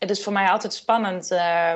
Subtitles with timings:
[0.00, 1.72] het is voor mij altijd spannend uh,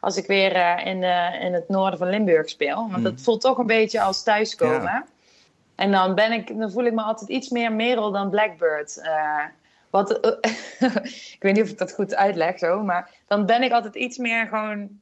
[0.00, 1.02] als ik weer uh, in,
[1.42, 2.88] in het noorden van Limburg speel.
[2.90, 4.82] Want het voelt toch een beetje als thuiskomen.
[4.82, 5.06] Ja.
[5.74, 9.02] En dan, ben ik, dan voel ik me altijd iets meer Merel dan Blackbird.
[9.90, 10.10] wat,
[11.34, 14.18] ik weet niet of ik dat goed uitleg zo, maar dan ben ik altijd iets
[14.18, 15.00] meer gewoon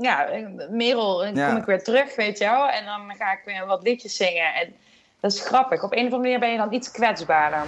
[0.00, 0.28] ja,
[0.70, 2.68] Merel, dan kom ik weer terug, weet je wel.
[2.68, 4.54] En dan ga ik weer wat liedjes zingen.
[4.54, 4.74] En
[5.20, 5.82] dat is grappig.
[5.82, 7.64] Op een of andere manier ben je dan iets kwetsbaarder.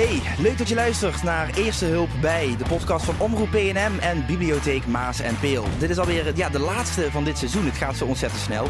[0.00, 4.26] Hey, leuk dat je luistert naar Eerste Hulp bij, de podcast van Omroep PNM en
[4.26, 5.64] Bibliotheek Maas en Peel.
[5.78, 8.68] Dit is alweer ja, de laatste van dit seizoen, het gaat zo ontzettend snel.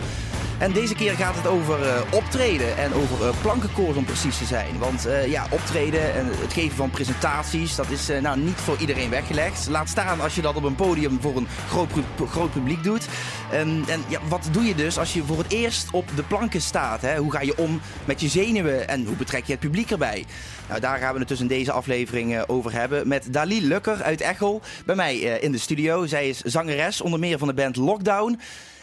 [0.61, 4.79] En deze keer gaat het over uh, optreden en over uh, om precies te zijn.
[4.79, 9.11] Want uh, ja, optreden en het geven van presentaties, dat is nou niet voor iedereen
[9.11, 9.69] weggelegd.
[9.69, 11.91] Laat staan als je dat op een podium voor een groot,
[12.31, 13.09] groot publiek doet.
[13.51, 17.01] En ja, wat doe je dus als je voor het eerst op de planken staat?
[17.01, 17.17] Hè?
[17.17, 20.25] Hoe ga je om met je zenuwen en hoe betrek je het publiek erbij?
[20.69, 24.21] Nou, daar gaan we het dus in deze aflevering over hebben met Dali Lukker uit
[24.21, 26.07] Echel bij mij in de studio.
[26.07, 28.39] Zij is zangeres, onder meer van de band Lockdown.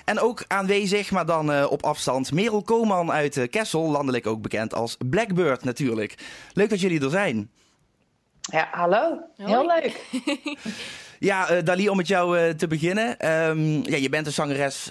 [0.07, 4.41] En ook aanwezig, maar dan uh, op afstand, Merel Koman uit uh, Kessel, landelijk ook
[4.41, 6.15] bekend als Blackbird natuurlijk.
[6.53, 7.51] Leuk dat jullie er zijn.
[8.41, 9.19] Ja, hallo.
[9.37, 10.01] Heel leuk.
[11.19, 13.31] Ja, uh, Dali, om met jou te beginnen.
[13.31, 14.89] Um, ja, je bent een zangeres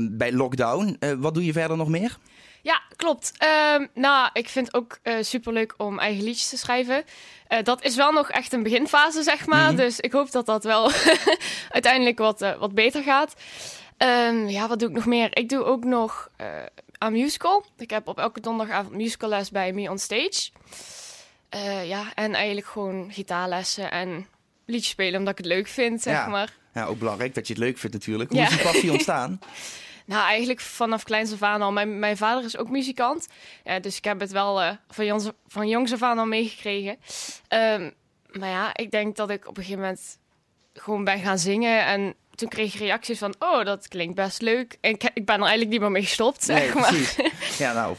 [0.00, 0.98] bij Lockdown.
[1.18, 2.18] wat doe je verder nog meer?
[2.66, 3.32] Ja, klopt.
[3.74, 7.04] Um, nou, ik vind het ook uh, superleuk om eigen liedjes te schrijven.
[7.48, 9.60] Uh, dat is wel nog echt een beginfase, zeg maar.
[9.60, 9.76] Mm -hmm.
[9.76, 10.90] Dus ik hoop dat dat wel
[11.78, 13.34] uiteindelijk wat, uh, wat beter gaat.
[13.98, 15.36] Um, ja, wat doe ik nog meer?
[15.36, 16.46] Ik doe ook nog uh,
[16.98, 17.64] aan musical.
[17.78, 20.50] Ik heb op elke donderdagavond musicalles bij Me on Stage.
[21.54, 24.26] Uh, ja, en eigenlijk gewoon gitaarlessen en
[24.66, 26.26] liedjes spelen omdat ik het leuk vind, zeg ja.
[26.26, 26.54] maar.
[26.74, 28.30] Ja, ook belangrijk dat je het leuk vindt natuurlijk.
[28.30, 28.46] Hoe ja.
[28.46, 29.38] is die passie ontstaan?
[30.06, 31.72] nou, eigenlijk vanaf kleins af aan al.
[31.72, 33.26] Mijn, mijn vader is ook muzikant.
[33.64, 36.96] Ja, dus ik heb het wel uh, van, jongs, van jongs af aan al meegekregen.
[37.48, 37.94] Um,
[38.30, 40.18] maar ja, ik denk dat ik op een gegeven moment
[40.72, 44.78] gewoon ben gaan zingen en toen kreeg je reacties van, oh, dat klinkt best leuk.
[44.80, 46.88] En ik, ik ben er eigenlijk niet meer mee gestopt, zeg nee, maar.
[46.88, 47.16] Precies.
[47.58, 47.96] Ja, nou,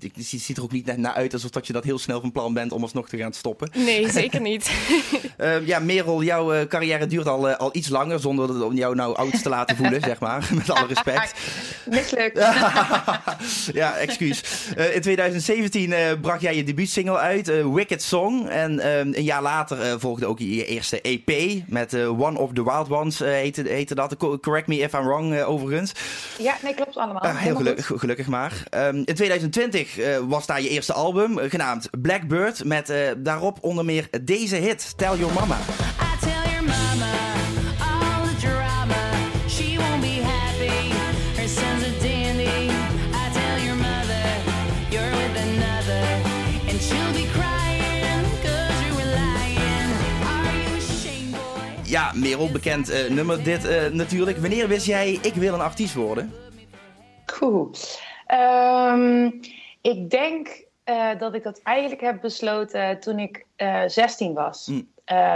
[0.00, 2.54] het ziet er ook niet naar uit alsof dat je dat heel snel van plan
[2.54, 3.70] bent om alsnog te gaan stoppen.
[3.74, 4.70] Nee, zeker niet.
[5.38, 8.94] uh, ja, Merel, jouw uh, carrière duurt al, uh, al iets langer, zonder om jou
[8.94, 10.48] nou oud te laten voelen, zeg maar.
[10.54, 11.34] Met alle respect.
[11.84, 12.38] Mislukt.
[13.72, 14.42] ja, excuus.
[14.92, 18.46] in 2017 bracht jij je debuutsingle uit, Wicked Song.
[18.46, 23.20] En een jaar later volgde ook je eerste EP met One of the Wild Ones
[23.56, 24.16] heette, heette dat.
[24.16, 25.92] Correct me if I'm wrong, uh, overigens.
[26.38, 27.24] Ja, nee, klopt allemaal.
[27.24, 28.62] Uh, heel gelukkig, gelukkig maar.
[28.74, 32.64] Um, in 2020 uh, was daar je eerste album, genaamd Blackbird.
[32.64, 35.56] Met daarop onder meer deze hit, Tell Your Mama.
[52.12, 54.38] Ja, Merel, bekend uh, nummer dit uh, natuurlijk.
[54.38, 56.32] Wanneer wist jij, ik wil een artiest worden?
[57.26, 57.70] Cool.
[58.28, 59.40] Um,
[59.80, 63.46] ik denk uh, dat ik dat eigenlijk heb besloten toen ik
[63.86, 64.66] 16 was.
[64.66, 64.88] Mm.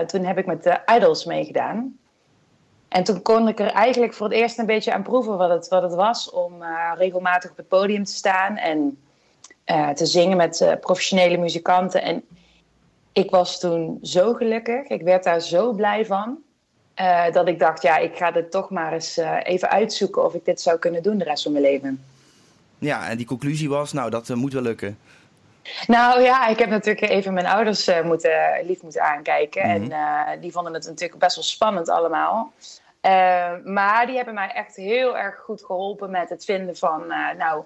[0.07, 1.99] toen heb ik met de Idols meegedaan.
[2.89, 5.69] En toen kon ik er eigenlijk voor het eerst een beetje aan proeven wat het,
[5.69, 6.53] wat het was om
[6.97, 8.99] regelmatig op het podium te staan en
[9.95, 12.03] te zingen met professionele muzikanten.
[12.03, 12.25] En
[13.13, 14.87] ik was toen zo gelukkig.
[14.87, 16.44] Ik werd daar zo blij van.
[17.01, 20.35] Uh, dat ik dacht, ja, ik ga dit toch maar eens uh, even uitzoeken of
[20.35, 22.05] ik dit zou kunnen doen de rest van mijn leven.
[22.79, 24.99] Ja, en die conclusie was, nou, dat uh, moet wel lukken.
[25.87, 29.69] Nou ja, ik heb natuurlijk even mijn ouders moeten, lief moeten aankijken.
[29.69, 29.93] Mm -hmm.
[29.93, 32.53] En die vonden het natuurlijk best wel spannend allemaal.
[33.65, 37.07] maar die hebben mij echt heel erg goed geholpen met het vinden van,
[37.39, 37.63] nou,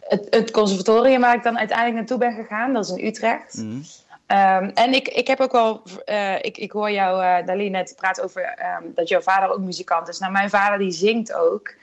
[0.00, 2.72] het, het, conservatorium waar ik dan uiteindelijk naartoe ben gegaan.
[2.72, 3.54] Dat is in Utrecht.
[3.54, 3.82] Mm -hmm.
[4.28, 7.94] Um, en ik, ik heb ook wel, uh, ik, ik hoor jou, uh, Dali, net
[7.96, 10.18] praten over um, dat jouw vader ook muzikant is.
[10.18, 11.74] Nou, mijn vader die zingt ook.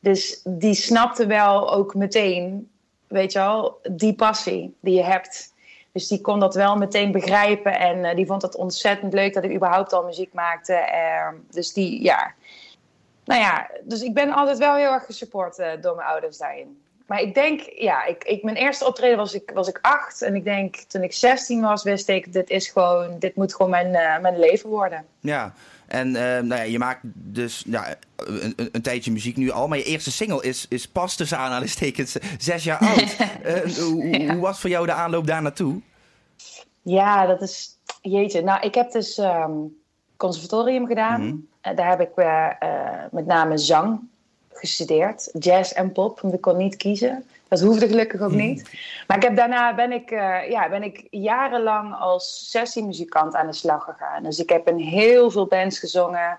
[0.00, 2.70] Dus die snapte wel ook meteen,
[3.06, 5.54] weet je wel, die passie die je hebt.
[5.92, 7.78] Dus die kon dat wel meteen begrijpen.
[7.78, 10.72] En uh, die vond het ontzettend leuk dat ik überhaupt al muziek maakte.
[10.72, 12.34] Uh, dus die, ja.
[13.24, 16.82] Nou ja, dus ik ben altijd wel heel erg gesupport door mijn ouders daarin.
[17.08, 20.22] Maar ik denk, ja, ik, ik, mijn eerste optreden was ik, was ik acht.
[20.22, 23.70] En ik denk, toen ik 16 was, wist ik, dit, is gewoon, dit moet gewoon
[23.70, 25.04] mijn, uh, mijn leven worden.
[25.20, 25.52] Ja,
[25.86, 29.68] en uh, nou ja, je maakt dus ja, een, een, tijdje muziek nu al.
[29.68, 33.16] Maar je eerste single is, is pas tussen aanhalingstekens zes jaar oud.
[33.44, 34.32] uh, hoe, ja.
[34.32, 35.80] hoe, was voor jou de aanloop daar naartoe?
[36.82, 38.42] Ja, dat is, jeetje.
[38.42, 39.76] Nou, ik heb dus um,
[40.16, 41.20] conservatorium gedaan.
[41.20, 41.76] Mm -hmm.
[41.76, 42.10] daar heb ik
[43.10, 44.00] met name zang
[44.58, 45.30] gestudeerd.
[45.38, 47.24] Jazz en pop, want ik kon niet kiezen.
[47.48, 48.70] Dat hoefde gelukkig ook niet.
[49.06, 50.10] Maar ik heb, daarna ben ik,
[50.48, 54.22] ja, ben ik jarenlang als sessiemuzikant aan de slag gegaan.
[54.22, 56.38] Dus ik heb in heel veel bands gezongen.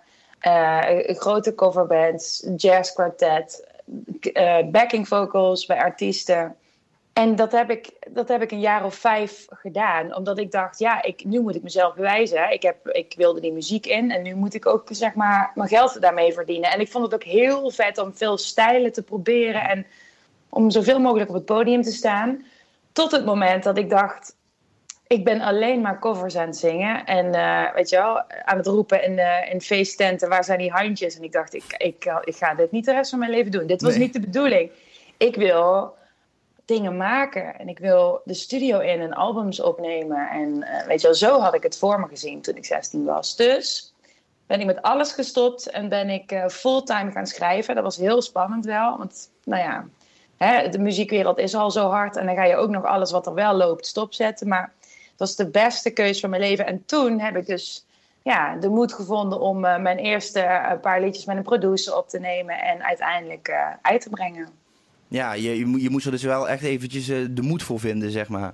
[1.05, 3.67] grote coverbands, jazz quartet,
[4.71, 6.55] backing vocals bij artiesten.
[7.13, 10.15] En dat heb, ik, dat heb ik een jaar of vijf gedaan.
[10.15, 12.51] Omdat ik dacht, ja, ik, nu moet ik mezelf bewijzen.
[12.51, 15.69] Ik, heb, ik wilde die muziek in en nu moet ik ook zeg maar, mijn
[15.69, 16.71] geld daarmee verdienen.
[16.71, 19.69] En ik vond het ook heel vet om veel stijlen te proberen.
[19.69, 19.85] En
[20.49, 22.45] om zoveel mogelijk op het podium te staan.
[22.91, 24.35] Tot het moment dat ik dacht,
[25.07, 27.05] ik ben alleen maar covers aan het zingen.
[27.05, 30.71] En uh, weet je wel, aan het roepen in, uh, in feesttenten, waar zijn die
[30.71, 31.17] handjes?
[31.17, 33.67] En ik dacht, ik, ik, ik ga dit niet de rest van mijn leven doen.
[33.67, 34.71] Dit was niet de bedoeling.
[35.17, 35.97] Ik wil
[36.69, 37.59] dingen maken.
[37.59, 40.29] En ik wil de studio in en albums opnemen.
[40.29, 43.05] En uh, weet je wel, zo had ik het voor me gezien toen ik 16
[43.05, 43.35] was.
[43.35, 43.93] Dus
[44.47, 47.75] ben ik met alles gestopt en ben ik uh, fulltime gaan schrijven.
[47.75, 49.85] Dat was heel spannend wel, want nou ja,
[50.37, 52.15] hè, de muziekwereld is al zo hard.
[52.15, 54.47] En dan ga je ook nog alles wat er wel loopt stopzetten.
[54.47, 56.65] Maar dat was de beste keuze van mijn leven.
[56.65, 57.85] En toen heb ik dus
[58.23, 62.19] ja, de moed gevonden om uh, mijn eerste paar liedjes met een producer op te
[62.19, 63.51] nemen en uiteindelijk
[63.81, 64.58] uit te brengen.
[65.09, 68.27] Ja, je, je moest er dus wel echt eventjes uh, de moed voor vinden, zeg
[68.27, 68.53] maar.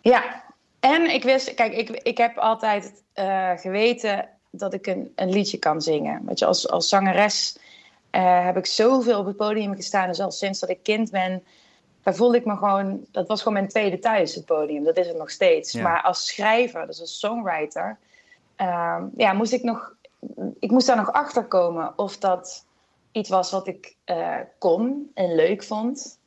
[0.00, 0.44] Ja,
[0.80, 5.58] en ik wist, kijk, ik, ik heb altijd uh, geweten dat ik een, een liedje
[5.58, 6.22] kan zingen.
[6.26, 7.58] Weet je, als, als zangeres
[8.12, 10.08] uh, heb ik zoveel op het podium gestaan.
[10.08, 11.42] Dus al sinds dat ik kind ben,
[12.02, 13.06] daar voelde ik me gewoon...
[13.10, 14.84] Dat was gewoon mijn tweede thuis, het podium.
[14.84, 15.72] Dat is het nog steeds.
[15.72, 15.82] Ja.
[15.82, 17.98] Maar als schrijver, dus als songwriter...
[18.60, 19.94] Uh, ja, moest ik nog...
[20.58, 22.64] Ik moest daar nog achter komen of dat
[23.12, 26.18] iets was wat ik uh, kon en leuk vond.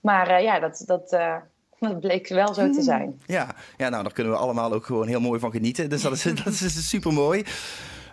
[0.00, 1.36] Maar uh, ja, dat, dat, uh,
[1.80, 3.20] dat bleek wel zo te zijn.
[3.26, 3.54] Ja.
[3.76, 5.90] ja, nou, daar kunnen we allemaal ook gewoon heel mooi van genieten.
[5.90, 7.44] Dus dat is, dat is super mooi.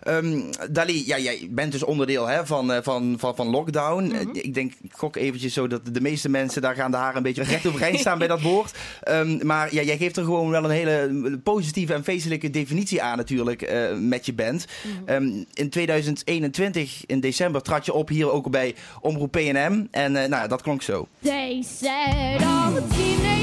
[0.07, 4.03] Um, Dali, ja, jij bent dus onderdeel hè, van, van, van, van lockdown.
[4.03, 4.29] Mm -hmm.
[4.33, 7.23] Ik denk, ik gok eventjes zo dat de meeste mensen, daar gaan de haren een
[7.23, 8.73] beetje recht overeind staan bij dat woord.
[9.09, 13.17] Um, maar ja, jij geeft er gewoon wel een hele positieve en feestelijke definitie aan
[13.17, 14.65] natuurlijk uh, met je band.
[14.83, 15.15] Mm -hmm.
[15.15, 19.87] um, in 2021, in december, trad je op hier ook bij Omroep PNM.
[19.91, 21.07] En uh, nou, dat klonk zo.
[21.21, 23.34] They said all the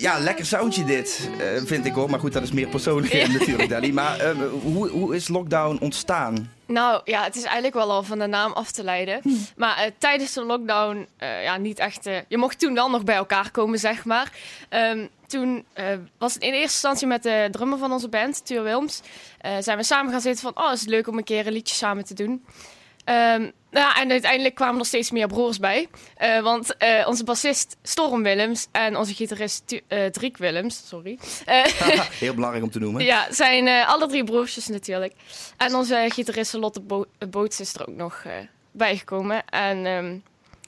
[0.00, 2.10] Ja, lekker soundje dit, uh, vind ik hoor.
[2.10, 3.28] Maar goed, dat is meer persoonlijk ja.
[3.38, 3.92] natuurlijk, Dali.
[3.92, 6.52] Maar uh, hoe, hoe is lockdown ontstaan?
[6.66, 9.20] Nou ja, het is eigenlijk wel al van de naam af te leiden.
[9.22, 9.30] Hm.
[9.56, 12.04] Maar uh, tijdens de lockdown, ja, niet echt.
[12.28, 14.32] Je mocht toen wel nog bij elkaar komen, zeg maar.
[14.70, 15.64] Um, toen
[16.18, 19.02] was het in eerste instantie met de drummer van onze band, Tuur Wilms.
[19.58, 21.74] zijn we samen gaan zitten van, oh, is het leuk om een keer een liedje
[21.74, 22.44] samen te doen.
[23.08, 25.88] Um, nou, en uiteindelijk kwamen er steeds meer broers bij.
[26.22, 31.18] Uh, want uh, onze bassist Storm Willems en onze gitarist uh, Driek Willems, sorry.
[32.18, 33.04] Heel belangrijk om te noemen.
[33.04, 35.12] Ja, zijn alle drie broertjes natuurlijk.
[35.56, 38.24] En onze gitarist Lotte Bo Boots is er ook nog
[38.70, 39.44] bijgekomen.
[39.44, 40.22] En um,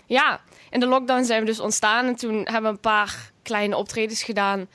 [0.07, 0.41] ja,
[0.71, 2.07] in de lockdown zijn we dus ontstaan.
[2.07, 4.69] En toen hebben we een paar kleine optredens gedaan.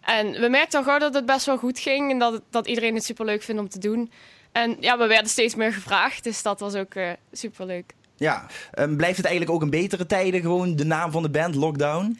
[0.00, 2.10] En we merkten al gauw dat het best wel goed ging.
[2.10, 4.10] En dat, het, dat iedereen het super leuk vindt om te doen.
[4.52, 7.94] En ja, we werden steeds meer gevraagd, dus dat was ook uh, superleuk.
[8.16, 8.46] Ja,
[8.78, 12.18] um, blijft het eigenlijk ook in betere tijden gewoon de naam van de band, Lockdown?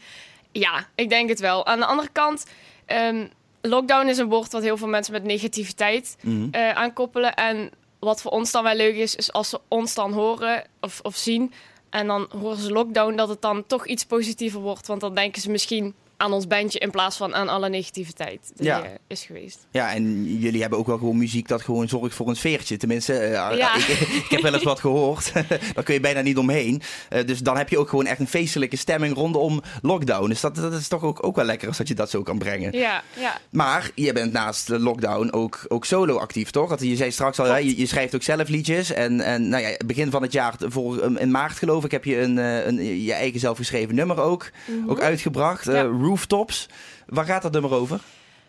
[0.51, 1.65] Ja, ik denk het wel.
[1.65, 2.45] Aan de andere kant,
[2.87, 3.29] um,
[3.61, 6.49] lockdown is een woord wat heel veel mensen met negativiteit mm -hmm.
[6.61, 7.33] uh, aankoppelen.
[7.33, 10.99] En wat voor ons dan wel leuk is, is als ze ons dan horen of,
[11.03, 11.53] of zien...
[11.89, 14.87] en dan horen ze lockdown, dat het dan toch iets positiever wordt.
[14.87, 18.65] Want dan denken ze misschien aan ons bandje in plaats van aan alle negativiteit die
[18.65, 18.83] ja.
[19.07, 19.67] is geweest.
[19.71, 22.77] Ja, en jullie hebben ook wel gewoon muziek dat gewoon zorgt voor een sfeertje.
[22.77, 23.75] Tenminste, uh, ja.
[23.75, 25.31] ik, ik, heb wel eens wat gehoord.
[25.75, 26.81] Daar kun je bijna niet omheen.
[27.13, 30.29] Uh, dus dan heb je ook gewoon echt een feestelijke stemming rondom lockdown.
[30.29, 32.37] Dus dat, dat is toch ook, ook wel lekker als dat je dat zo kan
[32.37, 32.71] brengen.
[32.71, 33.37] Ja, ja.
[33.49, 36.69] Maar je bent naast de lockdown ook, ook solo actief, toch?
[36.69, 38.91] Dat, je zei straks al, ja, je, je, schrijft ook zelf liedjes.
[38.91, 42.19] En, en nou ja, begin van het jaar, voor, in maart geloof ik, heb je
[42.19, 44.89] een, een, je eigen zelfgeschreven nummer ook, mm -hmm.
[44.89, 45.65] ook uitgebracht.
[45.65, 45.83] Ja.
[46.11, 46.67] Rooftops.
[47.05, 47.99] Waar gaat dat nummer over?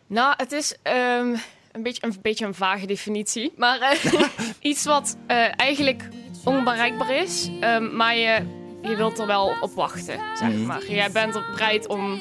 [0.06, 1.40] Nou, het is um,
[1.72, 3.52] een, beetje, een beetje een vage definitie.
[3.56, 4.22] Maar uh,
[4.70, 6.08] iets wat uh, eigenlijk
[6.44, 7.50] onbereikbaar is.
[7.60, 8.42] Um, maar je,
[8.82, 10.66] je wilt er wel op wachten, zeg mm.
[10.66, 10.90] maar.
[10.90, 12.20] Jij bent bereid om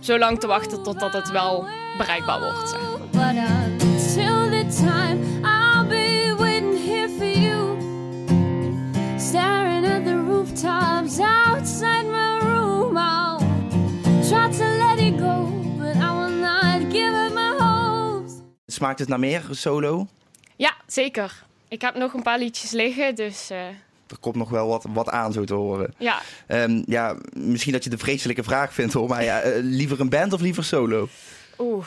[0.00, 1.66] zo lang te wachten totdat het wel
[1.98, 3.34] bereikbaar wordt, zeg maar.
[9.18, 12.15] Staring at the rooftops outside my room, I'll
[14.28, 18.32] try to let it go, but I will not give up my hopes.
[18.66, 20.06] Smaakt het naar meer, solo?
[20.56, 21.44] Ja, zeker.
[21.68, 23.50] ik heb nog een paar liedjes liggen, dus...
[23.50, 23.58] Uh...
[24.06, 25.94] Er komt nog wel wat, wat aan, zo te horen.
[25.98, 26.20] Ja.
[26.48, 29.08] Um, ja, misschien dat je de vreselijke vraag vindt, hoor.
[29.08, 31.08] Maar ja, liever een band of liever solo?
[31.58, 31.86] Oeh.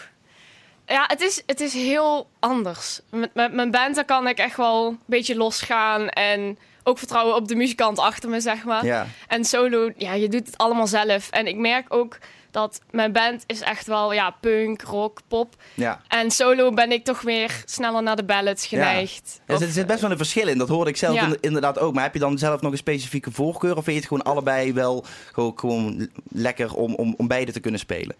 [0.87, 3.01] Ja, het is, het is heel anders.
[3.09, 7.35] Met, met mijn band daar kan ik echt wel een beetje losgaan en ook vertrouwen
[7.35, 8.85] op de muzikant achter me, zeg maar.
[8.85, 9.07] Ja.
[9.27, 11.29] En solo, ja, je doet het allemaal zelf.
[11.29, 12.17] En ik merk ook
[12.51, 15.55] dat mijn band is echt wel ja, punk, rock, pop.
[15.73, 16.01] Ja.
[16.07, 19.41] En solo ben ik toch weer sneller naar de ballads geneigd.
[19.47, 19.59] Ja.
[19.59, 21.93] er zit best wel een verschil in, dat hoorde ik zelf inderdaad ook.
[21.93, 23.77] Maar heb je dan zelf nog een specifieke voorkeur?
[23.77, 27.59] Of vind je het gewoon allebei wel gewoon, gewoon lekker om, om, om beide te
[27.59, 28.15] kunnen spelen?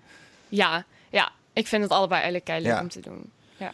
[0.50, 3.32] Ja, ja, ik vind het allebei eigenlijk leuk om te doen.
[3.60, 3.72] Ja.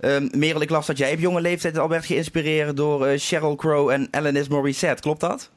[0.00, 3.56] Um, Merel, ik las dat jij op jonge leeftijd al werd geïnspireerd door uh, Sheryl
[3.56, 5.02] Crow en Alanis Morissette.
[5.02, 5.50] Klopt dat?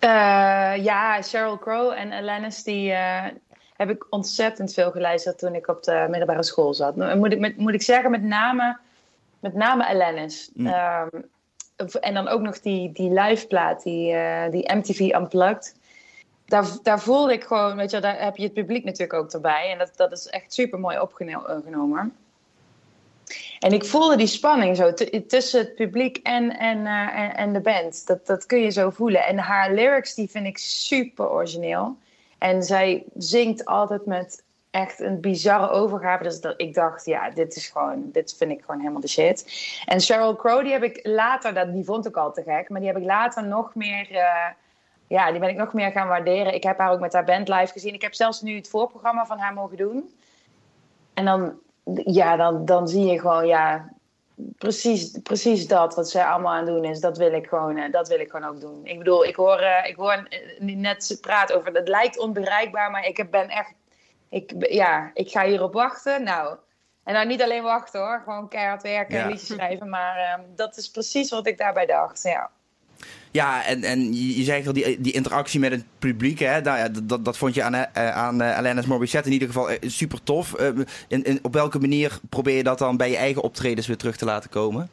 [0.00, 0.10] Uh,
[0.84, 3.24] ja, Sheryl Crow en Alanis die uh,
[3.76, 6.96] heb ik ontzettend veel geluisterd toen ik op de middelbare school zat.
[6.96, 8.78] Nou, moet ik, met, moet ik zeggen, met name,
[9.40, 10.50] met name Alanis.
[10.54, 10.66] Mm.
[10.66, 11.24] Um,
[12.00, 14.14] en dan ook nog die, die liveplaat, die,
[14.50, 15.74] die MTV Unplugged
[16.46, 19.70] daar, daar voelde ik gewoon, weet je, daar heb je het publiek natuurlijk ook erbij.
[19.70, 22.16] En dat, dat is echt super mooi opgenomen.
[23.58, 24.92] En ik voelde die spanning zo
[25.26, 28.06] tussen het publiek en, en, uh, en, en, de band.
[28.06, 29.26] Dat, dat kun je zo voelen.
[29.26, 31.96] En haar lyrics, die vind ik super origineel.
[32.38, 36.22] En zij zingt altijd met echt een bizarre overgave.
[36.22, 39.44] Dus dat ik dacht, ja, dit is gewoon, dit vind ik gewoon helemaal de shit.
[39.84, 42.80] En Sheryl Crow, die heb ik later, dat, die vond ik al te gek, maar
[42.80, 44.10] die heb ik later nog meer.
[44.10, 44.46] Uh,
[45.08, 46.54] ja, die ben ik nog meer gaan waarderen.
[46.54, 47.94] Ik heb haar ook met haar band live gezien.
[47.94, 50.10] Ik heb zelfs nu het voorprogramma van haar mogen doen.
[51.14, 51.58] En dan,
[51.94, 53.88] ja, dan, dan zie je gewoon, ja,
[54.58, 57.00] precies, precies dat wat zij allemaal aan het doen is.
[57.00, 58.80] Dat wil ik gewoon, eh, dat wil ik gewoon ook doen.
[58.84, 60.28] Ik bedoel, ik hoor, uh, ik hoor
[60.58, 63.74] net praten over, het lijkt onbereikbaar, maar ik ben echt,
[64.28, 66.22] ik, ja, ik ga hierop wachten.
[66.22, 66.56] Nou,
[67.04, 69.88] en nou niet alleen wachten hoor, gewoon keihard werken en liedjes schrijven.
[69.88, 72.50] Maar uh, dat is precies wat ik daarbij dacht, ja.
[73.36, 77.24] Ja, en, en je, je zegt al, die, die interactie met het publiek, hè, dat,
[77.24, 80.54] dat, vond je aan, uh, aan uh, Alanis Morissette in ieder geval uh, super tof.
[81.08, 84.16] In, in, op welke manier probeer je dat dan bij je eigen optredens weer terug
[84.16, 84.90] te laten komen?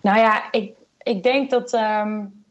[0.00, 2.44] Nou ja, ik, ik denk dat um,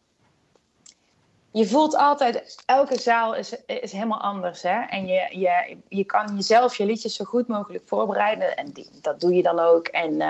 [1.52, 4.62] je voelt altijd, elke zaal is, is helemaal anders.
[4.62, 4.80] Hè?
[4.90, 8.58] En je, je, je kan jezelf je liedjes zo goed mogelijk voorbereiden.
[8.58, 9.88] En dat doe je dan ook.
[9.88, 10.22] En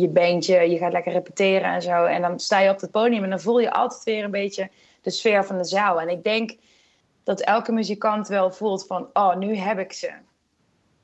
[0.00, 2.04] je beentje, je gaat lekker repeteren en zo.
[2.04, 4.70] En dan sta je op het podium en dan voel je altijd weer een beetje
[5.00, 6.00] de sfeer van de zaal.
[6.00, 6.56] En ik denk
[7.24, 10.12] dat elke muzikant wel voelt van, oh, nu heb ik ze.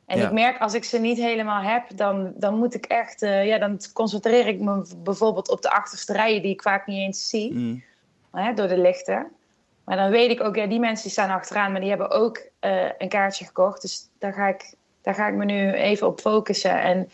[0.07, 3.47] En ik merk als ik ze niet helemaal heb, dan, dan moet ik echt, uh,
[3.47, 7.29] ja, dan concentreer ik me bijvoorbeeld op de achterste rijen die ik vaak niet eens
[7.29, 7.83] zie, mm.
[8.33, 9.27] hè, door de lichten.
[9.85, 12.39] Maar dan weet ik ook, ja, die mensen die staan achteraan, maar die hebben ook
[12.61, 13.83] uh, een kaartje gekocht.
[13.83, 16.81] Dus daar ga, ik, daar ga ik me nu even op focussen.
[16.81, 17.11] En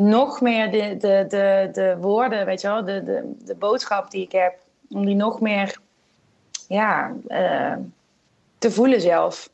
[0.00, 4.22] nog meer de, de, de, de woorden, weet je wel, de, de, de boodschap die
[4.22, 4.54] ik heb,
[4.90, 5.80] om die nog meer
[6.68, 7.76] ja, uh,
[8.58, 9.50] te voelen zelf.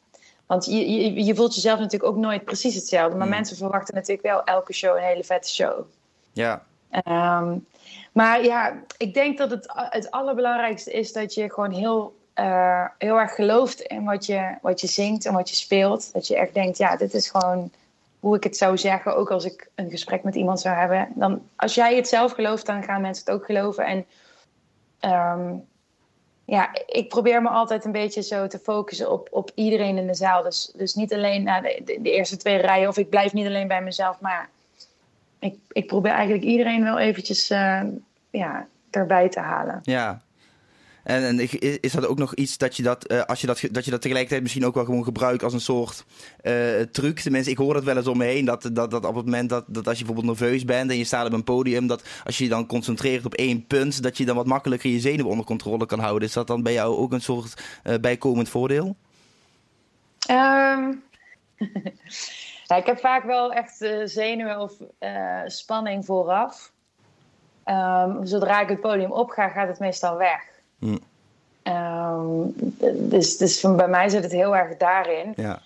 [0.46, 3.16] Want je, je, je, voelt jezelf natuurlijk ook nooit precies hetzelfde.
[3.16, 3.32] Maar mm.
[3.32, 5.84] mensen verwachten natuurlijk wel elke show een hele vette show.
[6.32, 6.62] Ja.
[7.06, 7.66] Um,
[8.12, 13.18] maar ja, ik denk dat het, het allerbelangrijkste is dat je gewoon heel, uh, heel
[13.18, 16.12] erg gelooft in wat je, wat je zingt en wat je speelt.
[16.12, 17.70] Dat je echt denkt, ja, dit is gewoon
[18.26, 21.08] hoe ik het zou zeggen, ook als ik een gesprek met iemand zou hebben.
[21.14, 23.84] Dan, als jij het zelf gelooft, dan gaan mensen het ook geloven.
[23.84, 24.06] En
[25.40, 25.64] um,
[26.44, 30.14] ja, ik probeer me altijd een beetje zo te focussen op, op iedereen in de
[30.14, 30.42] zaal.
[30.42, 33.68] Dus, dus niet alleen naar de, de, eerste twee rijen, of ik blijf niet alleen
[33.68, 34.48] bij mezelf, maar
[35.38, 37.82] ik, ik probeer eigenlijk iedereen wel eventjes uh,
[38.30, 39.80] ja, erbij te halen.
[39.82, 40.22] Ja,
[41.06, 43.84] en, en is dat ook nog iets dat je dat, uh, als je dat, dat
[43.84, 46.04] je dat tegelijkertijd misschien ook wel gewoon gebruikt als een soort
[46.42, 47.20] uh, truc?
[47.20, 48.44] Tenminste, ik hoor het wel eens om me heen.
[48.44, 51.04] Dat, dat, dat op het moment dat, dat als je bijvoorbeeld nerveus bent en je
[51.04, 54.24] staat op een podium, dat als je je dan concentreert op één punt, dat je
[54.24, 56.28] dan wat makkelijker je zenuwen onder controle kan houden.
[56.28, 58.96] Is dat dan bij jou ook een soort uh, bijkomend voordeel?
[62.68, 64.72] Ja, ik heb vaak wel echt zenuwen of
[65.46, 66.72] spanning vooraf.
[67.64, 70.55] Um, zodra ik het podium opga, gaat het meestal weg.
[70.78, 70.98] Mm.
[71.62, 72.54] Um,
[73.08, 75.32] dus, dus van, bij mij zit het heel erg daarin.
[75.36, 75.60] Ja.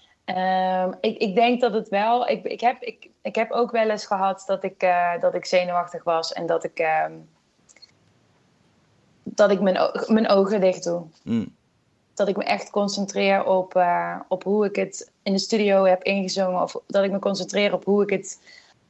[0.84, 2.28] Um, ik, ik denk dat het wel.
[2.28, 5.44] Ik, ik, heb, ik, ik heb ook wel eens gehad dat ik, uh, dat ik
[5.44, 7.28] zenuwachtig was en dat ik, um,
[9.22, 11.02] dat ik mijn, mijn ogen dicht doe.
[11.22, 11.54] Mm.
[12.14, 16.02] Dat ik me echt concentreer op, uh, op hoe ik het in de studio heb
[16.02, 16.62] ingezongen.
[16.62, 18.40] Of dat ik me concentreer op hoe ik het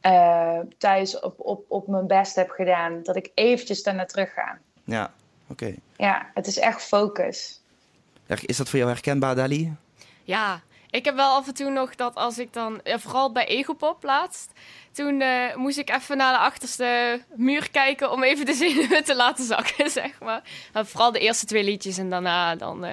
[0.02, 3.02] uh, thuis op, op, op mijn best heb gedaan.
[3.02, 4.58] Dat ik eventjes daarna terug ga.
[4.84, 5.12] Ja.
[5.96, 7.60] Ja, het is echt focus.
[8.26, 9.76] Is dat voor jou herkenbaar, Dali?
[10.24, 14.02] Ja, Ik heb wel af en toe nog dat als ik dan, vooral bij Egopop
[14.02, 14.52] laatst,
[14.92, 19.16] toen uh, moest ik even naar de achterste muur kijken om even de zenuwen te
[19.16, 20.42] laten zakken, zeg maar.
[20.72, 22.92] maar vooral de eerste twee liedjes en daarna dan uh,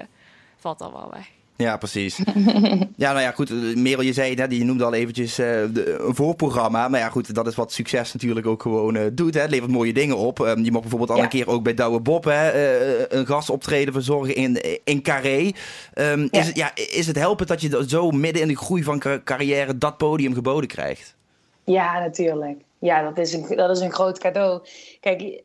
[0.58, 1.28] valt dat wel weg.
[1.58, 2.18] Ja, precies.
[2.96, 3.76] ja, nou ja, goed.
[3.76, 6.88] Merel, je zei net, je noemde al eventjes uh, de, een voorprogramma.
[6.88, 9.34] Maar ja, goed, dat is wat succes natuurlijk ook gewoon uh, doet.
[9.34, 9.42] Hè.
[9.42, 10.40] Het levert mooie dingen op.
[10.40, 13.94] Um, je mocht bijvoorbeeld al een keer ook bij Douwe Bob hè, uh, een gastoptreden
[13.94, 15.52] verzorgen in, in Carré.
[15.96, 16.40] Um, ja.
[16.40, 19.78] Is, het, ja, is het helpend dat je zo midden in de groei van carrière
[19.78, 21.16] dat podium geboden krijgt?
[21.64, 22.58] Ja, natuurlijk.
[22.80, 24.62] Ja, dat is een, dat is een groot cadeau.
[25.00, 25.42] Kijk,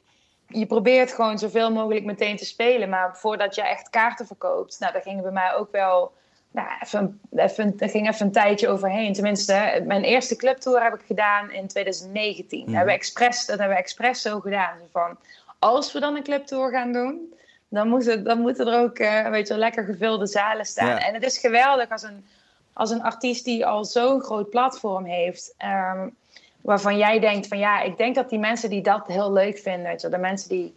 [0.52, 2.88] je probeert gewoon zoveel mogelijk meteen te spelen.
[2.88, 6.12] Maar voordat je echt kaarten verkoopt, nou, daar gingen bij mij ook wel.
[6.50, 9.12] Nou, even, even, er ging even een tijdje overheen.
[9.12, 12.58] Tenminste, mijn eerste clubtour heb ik gedaan in 2019.
[12.58, 12.64] Mm.
[12.64, 14.76] Dat, hebben we expres, dat hebben we expres zo gedaan.
[14.90, 15.16] Van,
[15.58, 17.34] als we dan een clubtour gaan doen,
[17.68, 20.98] dan, moet dan moeten er ook uh, weet je, lekker gevulde zalen staan.
[20.98, 22.26] En het is geweldig als een,
[22.72, 25.54] als een artiest die al zo'n groot platform heeft.
[25.64, 26.16] Um,
[26.62, 30.10] waarvan jij denkt van ja, ik denk dat die mensen die dat heel leuk vinden,
[30.10, 30.74] de mensen die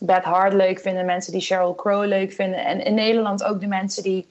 [0.00, 3.66] Beth Hart leuk vinden, mensen die Sheryl Crow leuk vinden en in Nederland ook de
[3.66, 4.26] mensen die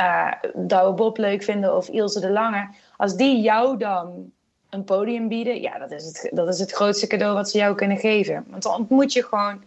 [0.00, 4.32] uh, Douwe Bob leuk vinden of Ilse de Lange, als die jou dan
[4.70, 7.74] een podium bieden, ja, dat is het, dat is het grootste cadeau wat ze jou
[7.74, 8.44] kunnen geven.
[8.48, 9.62] Want dan ontmoet je gewoon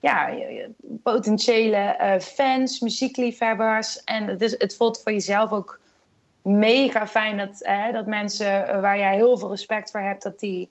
[0.00, 0.30] ja,
[1.02, 5.80] potentiële uh, fans, muziekliefhebbers en het, is, het voelt voor jezelf ook
[6.42, 10.40] mega fijn dat, hè, dat mensen eh, waar jij heel veel respect voor hebt, dat
[10.40, 10.68] die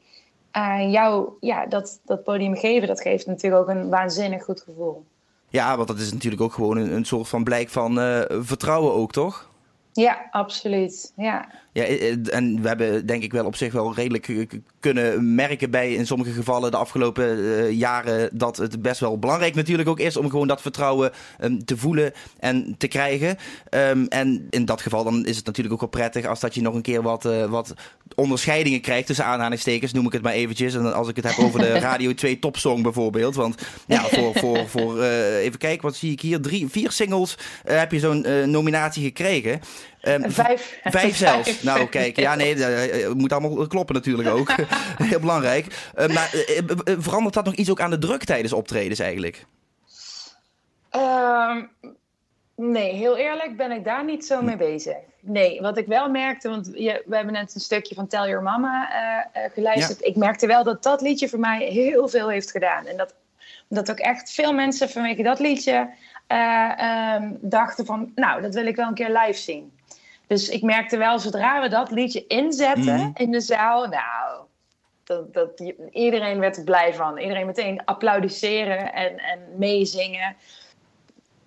[0.57, 2.87] uh, jou ja, dat, dat podium geven.
[2.87, 5.05] Dat geeft natuurlijk ook een waanzinnig goed gevoel.
[5.49, 8.93] Ja, want dat is natuurlijk ook gewoon een, een soort van blijk van uh, vertrouwen
[8.93, 9.49] ook, toch?
[9.93, 11.13] Ja, absoluut.
[11.15, 11.49] Ja.
[11.71, 11.83] Ja,
[12.31, 16.31] en we hebben denk ik wel op zich wel redelijk kunnen merken bij in sommige
[16.31, 20.47] gevallen de afgelopen uh, jaren dat het best wel belangrijk natuurlijk ook is om gewoon
[20.47, 21.11] dat vertrouwen
[21.41, 23.37] um, te voelen en te krijgen.
[23.69, 26.61] Um, en in dat geval dan is het natuurlijk ook wel prettig als dat je
[26.61, 27.73] nog een keer wat, uh, wat
[28.15, 30.73] onderscheidingen krijgt tussen aanhalingstekens, noem ik het maar eventjes.
[30.73, 33.35] En als ik het heb over de Radio 2 topsong bijvoorbeeld.
[33.35, 36.41] Want ja, voor, voor, voor uh, even kijken, wat zie ik hier?
[36.41, 39.61] Drie, vier singles heb je zo'n nominatie gekregen.
[40.01, 40.79] Um, vijf.
[40.83, 41.63] Vijf zelfs.
[41.63, 44.51] Nou, kijk, ja, nee, het moet allemaal kloppen natuurlijk ook.
[45.09, 45.91] Heel belangrijk.
[45.95, 49.45] Uh, maar uh, verandert dat nog iets ook aan de druk tijdens optredens eigenlijk?
[50.95, 51.69] Um,
[52.55, 54.95] nee, heel eerlijk ben ik daar niet zo mee bezig.
[55.19, 58.43] Nee, wat ik wel merkte, want je, we hebben net een stukje van Tell Your
[58.43, 58.89] Mama
[59.53, 59.99] geluisterd.
[59.99, 60.05] Ja.
[60.05, 62.85] Ik merkte wel dat dat liedje voor mij heel veel heeft gedaan.
[62.85, 63.15] En dat,
[63.67, 65.89] dat ook echt veel mensen vanwege dat liedje
[66.27, 68.11] um, dachten van...
[68.15, 69.71] nou, dat wil ik wel een keer live zien.
[70.31, 73.11] Dus ik merkte wel, zodra we dat liedje inzetten mm.
[73.13, 74.39] in de zaal, nou,
[75.11, 77.17] dat, dat, iedereen werd er blij van.
[77.17, 80.35] Iedereen meteen applaudisseren en, en meezingen.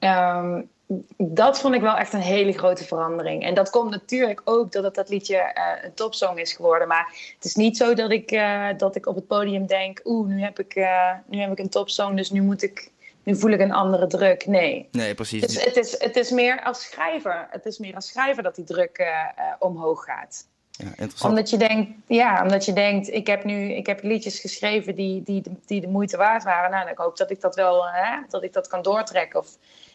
[0.00, 0.68] Um,
[1.16, 3.44] dat vond ik wel echt een hele grote verandering.
[3.44, 6.88] En dat komt natuurlijk ook doordat dat liedje uh, een topsong is geworden.
[6.88, 10.00] Maar het is niet zo dat ik, uh, dat ik op het podium denk...
[10.04, 13.36] oeh, nu, heb ik, uh, nu heb ik een topsong, dus nu moet ik nu
[13.36, 14.46] voel ik een andere druk.
[14.46, 14.88] Nee.
[14.90, 15.40] Nee, precies.
[15.40, 17.46] Dus het, is, het is meer als schrijver.
[17.50, 19.12] Het is meer als schrijver dat die druk
[19.58, 20.46] omhoog gaat.
[20.76, 21.32] Ja, interessant.
[21.32, 25.22] Omdat je denkt, ja, omdat je denkt, ik heb nu ik heb liedjes geschreven die,
[25.22, 26.70] die, die de moeite waard waren.
[26.70, 29.40] Nou, ik hoop dat ik dat wel, hè, dat ik dat kan doortrekken.
[29.40, 29.48] Of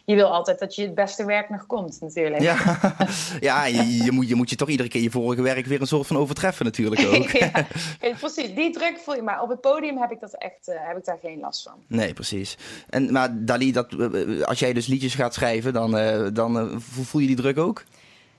[0.05, 2.41] je wil altijd dat je het beste werk nog komt, natuurlijk.
[2.41, 2.57] Ja,
[3.39, 5.87] ja je, je, moet, je moet je toch iedere keer je vorige werk weer een
[5.87, 7.29] soort van overtreffen, natuurlijk ook.
[7.39, 7.51] ja,
[8.19, 8.55] precies.
[8.55, 9.21] Die druk voel je.
[9.21, 11.73] Maar op het podium heb ik, dat echt, uh, heb ik daar geen last van.
[11.87, 12.57] Nee, precies.
[12.89, 17.21] En, maar Dali, dat, uh, als jij dus liedjes gaat schrijven, dan, uh, dan voel
[17.21, 17.83] je die druk ook?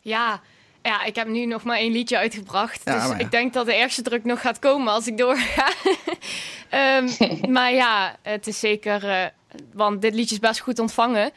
[0.00, 0.40] Ja.
[0.82, 2.80] Ja, ik heb nu nog maar één liedje uitgebracht.
[2.84, 3.18] Ja, dus ja.
[3.18, 5.72] ik denk dat de eerste druk nog gaat komen als ik doorga.
[6.98, 7.08] um,
[7.56, 9.32] maar ja, het is zeker
[9.72, 11.32] want dit liedje is best goed ontvangen.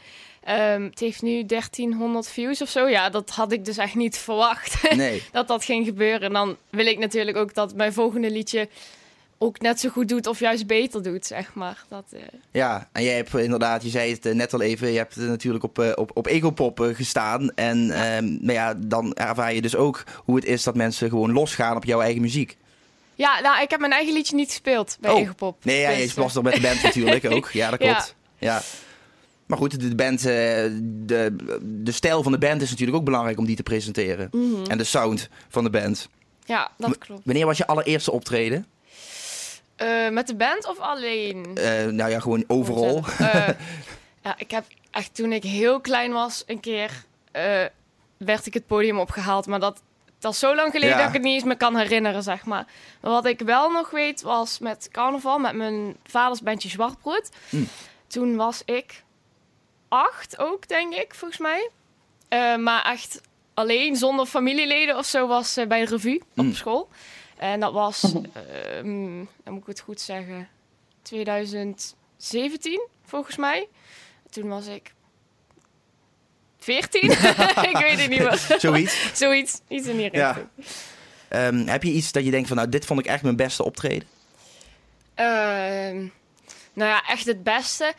[0.50, 2.88] Um, het heeft nu 1300 views of zo.
[2.88, 4.82] Ja, dat had ik dus echt niet verwacht.
[4.96, 5.24] Nee.
[5.32, 6.22] dat dat ging gebeuren.
[6.22, 8.70] En dan wil ik natuurlijk ook dat mijn volgende liedje
[9.44, 11.86] ook net zo goed doet of juist beter doet, zeg maar.
[11.88, 12.20] Dat, uh...
[12.52, 15.64] Ja, en jij hebt inderdaad, je zei het eh, net al even, je hebt natuurlijk
[15.64, 17.52] op, op, op Egopop gestaan.
[17.56, 18.18] En ja.
[18.18, 21.76] Um, maar ja, dan ervaar je dus ook hoe het is dat mensen gewoon losgaan
[21.76, 22.58] op jouw eigen muziek.
[23.16, 25.20] Ja, nou, ik heb mijn eigen liedje niet gespeeld bij oh.
[25.20, 25.66] Egopop.
[25.66, 27.50] Nee, ja, dus, je was toch met de band natuurlijk ook.
[27.50, 28.16] Ja, dat klopt.
[28.38, 28.54] Ja.
[28.54, 28.62] ja.
[29.46, 33.46] Maar goed, de band, de, de stijl van de band is natuurlijk ook belangrijk om
[33.46, 34.28] die te presenteren.
[34.32, 34.66] Mm -hmm.
[34.66, 36.10] En de sound van de band.
[36.46, 37.22] Ja, dat klopt.
[37.26, 38.68] Wanneer was je allereerste optreden?
[39.84, 41.46] Uh, met de band of alleen?
[41.58, 43.04] Uh, nou ja, gewoon overal.
[43.22, 43.48] Uh,
[44.24, 46.92] ja, ik heb echt toen ik heel klein was, een keer
[48.18, 49.48] werd ik het podium opgehaald.
[49.48, 49.82] Maar dat,
[50.20, 50.98] dat is zo lang geleden ja.
[50.98, 52.66] dat ik het niet eens meer kan herinneren, zeg maar.
[53.02, 53.12] maar.
[53.12, 57.30] Wat ik wel nog weet was met carnaval, met mijn vaders bandje Zwartbrood.
[57.50, 57.68] Mm.
[58.08, 59.04] Toen was ik
[59.88, 61.70] acht ook, denk ik, volgens mij.
[62.58, 63.22] maar echt
[63.54, 66.54] alleen zonder familieleden of zo was bij de revue op mm.
[66.54, 66.90] school.
[67.38, 70.48] En dat was, ehm, dan moet ik het goed zeggen,
[71.02, 73.68] 2017 volgens mij.
[74.30, 74.94] Toen was ik
[76.60, 77.02] 14?
[77.12, 78.46] ik weet het niet meer.
[78.60, 79.18] Zoiets?
[79.18, 80.48] Zoiets, iets in die richting.
[80.56, 80.66] Ja.
[81.28, 83.64] Ehm, heb je iets dat je denkt van, nou, dit vond ik echt mijn beste
[83.64, 84.08] optreden?
[85.14, 86.08] Ehm,
[86.74, 87.94] nou ja, echt het beste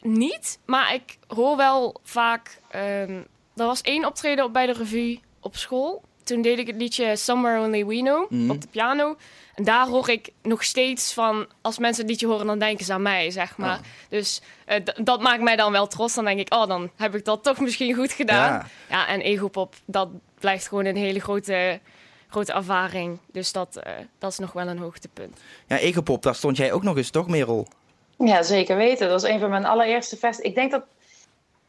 [0.00, 0.58] niet.
[0.64, 2.60] Maar ik hoor wel vaak...
[2.74, 6.02] Um, er was één optreden op bij de revue op school.
[6.28, 8.50] Toen deed ik het liedje Somewhere Only We Know mhm.
[8.50, 9.16] op de piano.
[9.54, 12.92] En daar hoor ik nog steeds van, als mensen het liedje horen, dan denken ze
[12.92, 13.78] aan mij, zeg maar.
[13.78, 13.84] Oh.
[14.08, 16.14] Dus uh, dat maakt mij dan wel trots.
[16.14, 18.52] Dan denk ik, oh, dan heb ik dat toch misschien goed gedaan.
[18.52, 21.80] Ja, ja en Egopop, dat blijft gewoon een hele grote
[22.28, 23.18] grote ervaring.
[23.32, 25.40] Dus dat, uh, dat is nog wel een hoogtepunt.
[25.66, 27.66] Ja, Egopop, daar stond jij ook nog eens, toch Merel?
[28.18, 29.08] Ja, zeker weten.
[29.08, 30.48] Dat was een van mijn allereerste festivals.
[30.48, 30.82] Ik denk dat,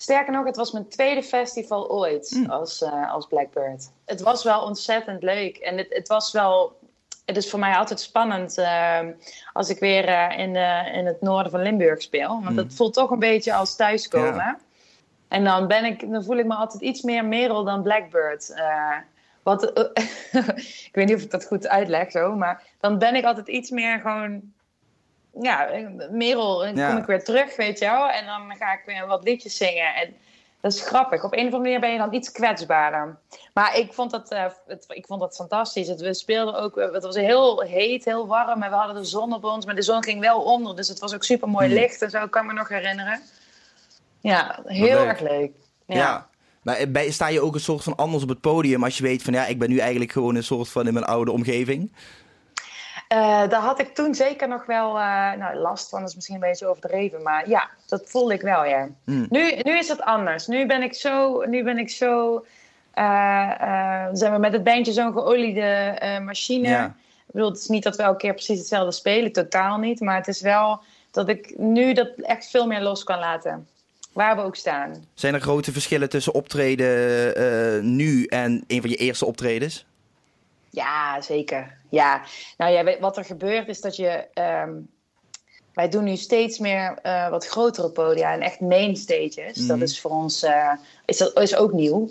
[0.02, 2.50] sterker nog, het was mijn tweede festival ooit mm.
[2.50, 3.92] als, uh, als Blackbird.
[4.06, 5.58] Het was wel ontzettend leuk.
[5.58, 6.78] En het, het was wel
[7.26, 9.00] het is voor mij altijd spannend uh,
[9.54, 10.56] als ik weer uh, in,
[10.96, 12.28] in het noorden van Limburg speel.
[12.28, 12.56] Want mm.
[12.56, 14.34] dat voelt toch een beetje als thuiskomen.
[14.34, 14.60] Ja.
[15.28, 18.54] En dan, ben ik, dan voel ik me altijd iets meer Merel dan Blackbird.
[19.44, 20.04] Wat, eh,
[20.88, 23.70] ik weet niet of ik dat goed uitleg zo, maar dan ben ik altijd iets
[23.70, 24.54] meer gewoon,
[25.42, 25.70] ja,
[26.12, 28.10] Merel, en kom ik weer terug, weet je wel.
[28.10, 29.96] En dan ga ik weer wat liedjes zingen.
[29.96, 30.16] En
[30.62, 31.24] dat is grappig.
[31.24, 33.18] Op een of andere manier ben je dan iets kwetsbaarder.
[33.54, 35.88] Maar ik vond dat, uh, het, ik vond dat fantastisch.
[35.88, 38.64] Het, we speelden ook, het was heel heet, heel warm.
[38.64, 40.76] En we hadden de zon op ons, maar de zon ging wel onder.
[40.76, 41.76] Dus het was ook super mooi hmm.
[41.76, 43.22] licht en zo, kan ik me nog herinneren.
[44.20, 45.52] Ja, heel erg leuk.
[45.86, 46.28] ja.
[46.64, 49.34] Maar sta je ook een soort van anders op het podium als je weet van
[49.34, 51.92] ja, ik ben nu eigenlijk gewoon een soort van in mijn oude omgeving?
[53.14, 56.42] Uh, daar had ik toen zeker nog wel uh, nou, last van, is misschien een
[56.42, 58.88] beetje overdreven, maar ja, dat voelde ik wel, ja.
[59.06, 59.26] Hmm.
[59.30, 60.48] Nu, nu is het anders.
[60.48, 62.34] Nu ben ik zo, nu ben ik zo,
[62.96, 66.68] uh, zijn we met het bandje zo'n geoliede machine.
[66.68, 66.86] Ja.
[66.86, 70.16] Ik bedoel, het is niet dat we elke keer precies hetzelfde spelen, totaal niet, maar
[70.16, 70.80] het is wel
[71.12, 73.68] dat ik nu dat echt veel meer los kan laten
[74.14, 75.06] waar we ook staan.
[75.14, 79.86] Zijn er grote verschillen tussen optreden nu en een van je eerste optredens?
[80.70, 81.78] Ja, zeker.
[81.90, 82.22] Ja,
[82.58, 84.26] nou ja, wat er gebeurt is dat je.
[84.66, 84.90] Um,
[85.74, 89.54] wij doen nu steeds meer uh, wat grotere podia en echt main stages.
[89.54, 89.82] Dat mhm.
[89.82, 90.72] is voor ons uh,
[91.06, 92.10] is, dat, is ook nieuw.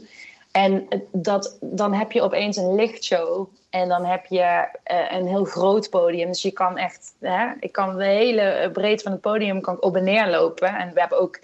[0.50, 5.44] En dat, dan heb je opeens een lichtshow en dan heb je uh, een heel
[5.44, 6.28] groot podium.
[6.28, 9.96] Dus je kan echt, hè, ik kan de hele breedte van het podium kan op
[9.96, 10.76] en neer lopen.
[10.76, 11.40] En we hebben ook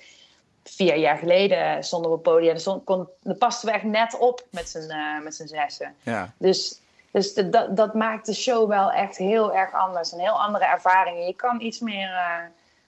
[0.64, 2.56] vier jaar geleden stonden we op het podium.
[2.56, 5.94] En kon, dan pasten we echt net op met z'n, uh, met z'n zessen.
[6.02, 6.32] Ja.
[6.38, 6.80] Dus,
[7.14, 10.12] dus dat, dat maakt de show wel echt heel erg anders.
[10.12, 11.26] Een heel andere ervaring.
[11.26, 12.38] Je kan iets meer, uh,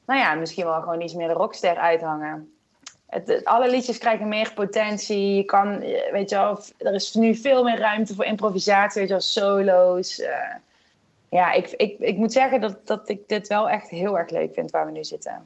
[0.07, 2.53] nou ja, misschien wel gewoon iets meer de rockster uithangen.
[3.07, 5.35] Het, alle liedjes krijgen meer potentie.
[5.35, 5.79] Je kan,
[6.11, 10.19] weet je wel, er is nu veel meer ruimte voor improvisatie, weet je wel, solo's.
[10.19, 10.55] Uh,
[11.31, 14.55] ja, ik, ik, ik moet zeggen dat, dat ik dit wel echt heel erg leuk
[14.55, 15.45] vind waar we nu zitten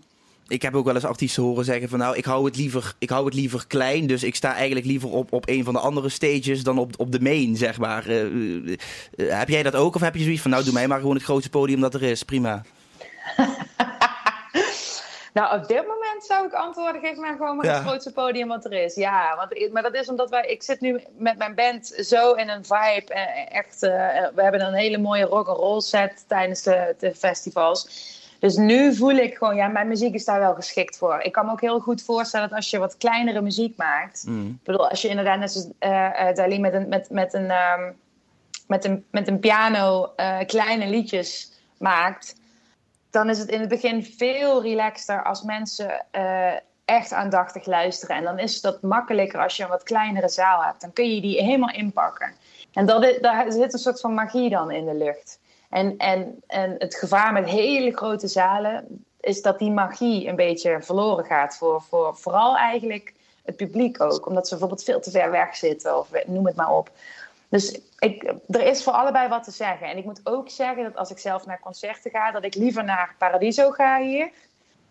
[0.51, 3.11] ik heb ook wel eens artiesten horen zeggen van nou, ik hou het liever, ik
[3.11, 4.07] hou het liever klein.
[4.07, 7.13] Dus ik sta eigenlijk liever op, op een van de andere stages dan op, op
[7.13, 8.09] de main, zeg maar.
[8.09, 8.79] Uh, uh,
[9.17, 9.95] heb jij dat ook?
[9.95, 12.03] Of heb je zoiets van nou, doe mij maar gewoon het grootste podium dat er
[12.03, 12.23] is.
[12.23, 12.63] Prima.
[15.35, 18.65] nou, op dit moment zou ik antwoorden, geef mij gewoon maar het grootste podium wat
[18.65, 18.95] er is.
[18.95, 22.49] Ja, want, maar dat is omdat wij, ik zit nu met mijn band zo in
[22.49, 23.15] een vibe.
[23.49, 23.81] Echt,
[24.35, 28.19] we hebben een hele mooie rock and roll set tijdens de, de festivals.
[28.41, 31.21] Dus nu voel ik gewoon, ja, mijn muziek is daar wel geschikt voor.
[31.21, 34.25] Ik kan me ook heel goed voorstellen dat als je wat kleinere muziek maakt.
[34.27, 34.47] Mm.
[34.47, 35.69] Ik bedoel, als je inderdaad net zoals
[36.49, 37.97] uh, met een, met, met, een, um,
[38.67, 42.35] met, een, met een piano uh, kleine liedjes maakt.
[43.11, 46.53] Dan is het in het begin veel relaxter als mensen uh,
[46.85, 48.17] echt aandachtig luisteren.
[48.17, 50.81] En dan is dat makkelijker als je een wat kleinere zaal hebt.
[50.81, 52.35] Dan kun je die helemaal inpakken.
[52.73, 55.39] En dat is, daar zit een soort van magie dan in de lucht.
[55.71, 60.83] En, en, en het gevaar met hele grote zalen is dat die magie een beetje
[60.83, 64.27] verloren gaat voor, voor vooral eigenlijk het publiek ook.
[64.27, 66.91] Omdat ze bijvoorbeeld veel te ver weg zitten of noem het maar op.
[67.49, 69.87] Dus ik, er is voor allebei wat te zeggen.
[69.87, 72.85] En ik moet ook zeggen dat als ik zelf naar concerten ga, dat ik liever
[72.85, 74.31] naar Paradiso ga hier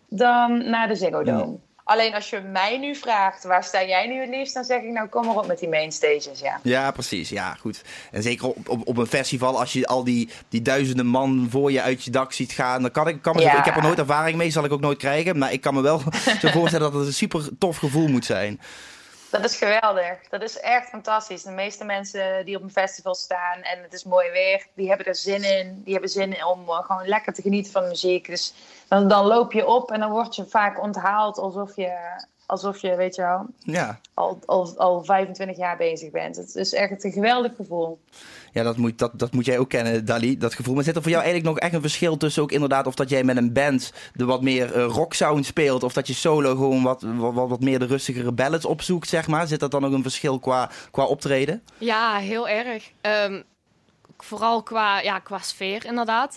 [0.08, 1.58] dan naar de Ziggo Dome.
[1.90, 4.54] Alleen als je mij nu vraagt, waar sta jij nu het liefst?
[4.54, 6.60] Dan zeg ik, nou kom maar op met die mainstages, ja.
[6.62, 7.28] Ja, precies.
[7.28, 7.82] Ja, goed.
[8.10, 11.72] En zeker op, op, op een festival, als je al die, die duizenden man voor
[11.72, 12.82] je uit je dak ziet gaan.
[12.82, 14.98] Dan kan ik, kan me ik heb er nooit ervaring mee, zal ik ook nooit
[14.98, 15.38] krijgen.
[15.38, 16.02] Maar ik kan me wel
[16.40, 18.60] zo voorstellen dat het een super tof gevoel moet zijn.
[19.30, 20.28] Dat is geweldig.
[20.28, 21.42] Dat is echt fantastisch.
[21.42, 25.06] De meeste mensen die op een festival staan en het is mooi weer, die hebben
[25.06, 25.80] er zin in.
[25.84, 28.26] Die hebben zin om uh, gewoon lekker te genieten van muziek.
[28.26, 28.54] Dus
[28.88, 32.96] dan, dan loop je op en dan word je vaak onthaald alsof je, alsof je
[32.96, 36.36] weet je wel, Ja, al, al, al 25 jaar bezig bent.
[36.36, 38.00] Het is echt een geweldig gevoel.
[38.52, 40.74] ja dat, moet, dat, dat moet jij ook kennen, Dali, dat gevoel.
[40.74, 43.08] Maar zit er voor jou eigenlijk nog echt een verschil tussen ook inderdaad of dat
[43.08, 46.82] jij met een band de wat meer uh, rocksound speelt of dat je solo gewoon
[46.82, 49.46] wat, wat, wat meer de rustigere ballads opzoekt, zeg maar?
[49.46, 51.62] Zit dat dan nog een verschil qua, qua optreden?
[51.78, 52.90] Ja, heel erg.
[53.26, 53.42] Um,
[54.16, 56.36] vooral qua, ja, qua sfeer inderdaad.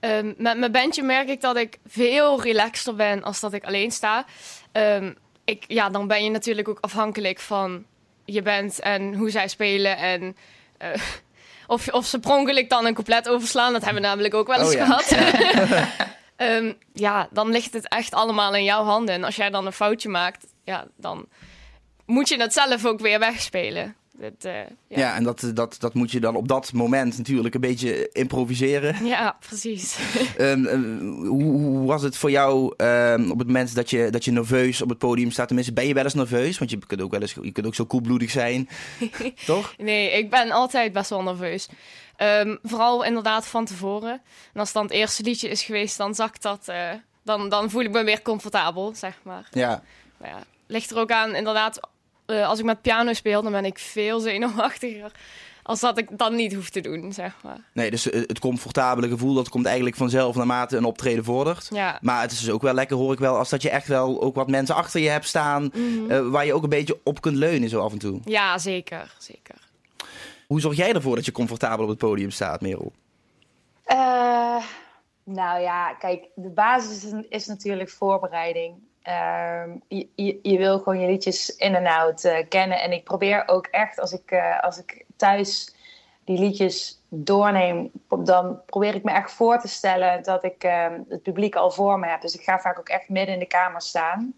[0.00, 3.90] Um, met mijn bandje merk ik dat ik veel relaxter ben als dat ik alleen
[3.90, 4.24] sta.
[4.72, 7.84] Um, ik, ja, dan ben je natuurlijk ook afhankelijk van
[8.24, 9.96] je band en hoe zij spelen.
[9.96, 10.36] En
[10.82, 10.88] uh,
[11.66, 13.72] of, of ze pronkelijk dan een couplet overslaan.
[13.72, 14.84] Dat hebben we namelijk ook wel eens oh, ja.
[14.84, 15.08] gehad.
[15.10, 15.88] Ja.
[16.56, 19.14] um, ja, dan ligt het echt allemaal in jouw handen.
[19.14, 21.28] En als jij dan een foutje maakt, ja, dan
[22.06, 23.96] moet je het zelf ook weer wegspelen.
[24.18, 24.66] Dat, uh, ja.
[24.88, 25.14] ja.
[25.14, 29.04] en dat, dat, dat moet je dan op dat moment natuurlijk een beetje improviseren.
[29.14, 29.98] Ja, precies.
[30.38, 34.24] um, um, hoe, hoe, was het voor jou um, op het moment dat je, dat
[34.24, 35.46] je nerveus op het podium staat?
[35.46, 36.58] Tenminste, ben je wel eens nerveus?
[36.58, 38.68] Want je kunt ook wel eens je kunt ook zo koelbloedig zijn,
[39.46, 39.74] toch?
[39.78, 41.68] Nee, ik ben altijd best wel nerveus.
[42.62, 44.12] vooral inderdaad van tevoren.
[44.52, 46.66] En als het dan het eerste liedje is geweest, dan zakt dat...
[46.68, 46.90] Uh,
[47.24, 49.48] dan, dan voel ik me weer comfortabel, zeg maar.
[49.50, 49.82] Ja.
[50.16, 51.80] Maar ja, ligt er ook aan inderdaad
[52.26, 55.12] uh, als ik met piano speel, dan ben ik veel zenuwachtiger.
[55.62, 57.60] Als dat ik dan niet hoef te doen, zeg maar.
[57.72, 61.68] Nee, dus het comfortabele gevoel, dat komt eigenlijk vanzelf naarmate een optreden vordert.
[61.72, 61.98] Ja.
[62.02, 64.22] Maar het is dus ook wel lekker, hoor ik wel, als dat je echt wel
[64.22, 65.62] ook wat mensen achter je hebt staan...
[65.62, 66.10] Mm -hmm.
[66.10, 68.20] uh, waar je ook een beetje op kunt leunen zo af en toe.
[68.24, 69.54] Ja, zeker, zeker.
[70.46, 72.92] Hoe zorg jij ervoor dat je comfortabel op het podium staat, Merel?
[73.86, 74.64] Uh,
[75.24, 78.74] nou ja, kijk, de basis is, is natuurlijk voorbereiding.
[79.08, 82.80] Um, je, je, je, wil gewoon je liedjes in en out uh, kennen.
[82.80, 85.74] En ik probeer ook echt, als ik, uh, als ik thuis
[86.24, 91.22] die liedjes doorneem, dan probeer ik me echt voor te stellen dat ik uh, het
[91.22, 92.20] publiek al voor me heb.
[92.20, 94.34] Dus ik ga vaak ook echt midden in de kamer staan.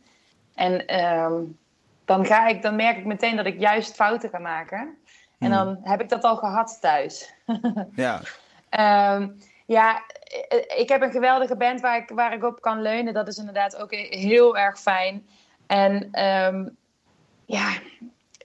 [0.55, 1.59] En um,
[2.05, 4.97] dan, ga ik, dan merk ik meteen dat ik juist fouten ga maken.
[5.39, 5.81] En dan hmm.
[5.83, 7.35] heb ik dat al gehad thuis.
[7.95, 8.21] ja.
[9.15, 10.03] Um, ja,
[10.77, 13.15] ik heb een geweldige band waar ik, waar ik op kan leunen.
[13.15, 15.27] Dat is inderdaad ook heel erg fijn.
[15.67, 16.77] En um,
[17.45, 17.73] ja,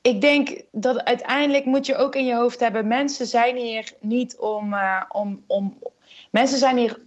[0.01, 2.87] ik denk dat uiteindelijk moet je ook in je hoofd hebben...
[2.87, 4.73] mensen zijn hier niet om...
[4.73, 5.79] Uh, om, om
[6.29, 6.99] mensen zijn hier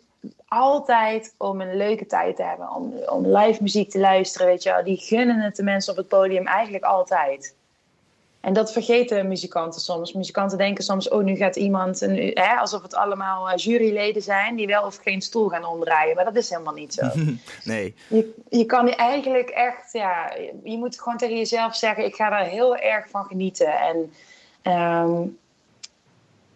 [0.48, 2.70] altijd om een leuke tijd te hebben.
[2.70, 4.80] Om, om live muziek te luisteren, weet je.
[4.84, 7.54] Die gunnen het de mensen op het podium eigenlijk altijd.
[8.44, 10.12] En dat vergeten muzikanten soms.
[10.12, 14.56] Muzikanten denken soms, oh, nu gaat iemand, een, hè, alsof het allemaal uh, juryleden zijn
[14.56, 16.14] die wel of geen stoel gaan omdraaien.
[16.14, 17.10] Maar dat is helemaal niet zo.
[17.64, 17.94] nee.
[18.08, 20.32] Je, je kan eigenlijk echt, ja,
[20.64, 23.72] je moet gewoon tegen jezelf zeggen, ik ga er heel erg van genieten.
[23.72, 24.12] En
[24.72, 25.38] um,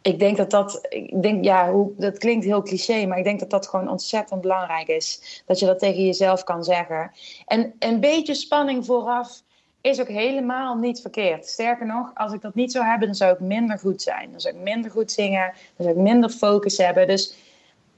[0.02, 3.40] ik denk dat dat, ik denk, ja, hoe, dat klinkt heel cliché, maar ik denk
[3.40, 5.42] dat dat gewoon ontzettend belangrijk is.
[5.46, 7.10] Dat je dat tegen jezelf kan zeggen.
[7.46, 9.42] En een beetje spanning vooraf
[9.80, 11.46] is ook helemaal niet verkeerd.
[11.46, 14.30] Sterker nog, als ik dat niet zou hebben, dan zou ik minder goed zijn.
[14.30, 17.06] Dan zou ik minder goed zingen, dan zou ik minder focus hebben.
[17.06, 17.34] Dus,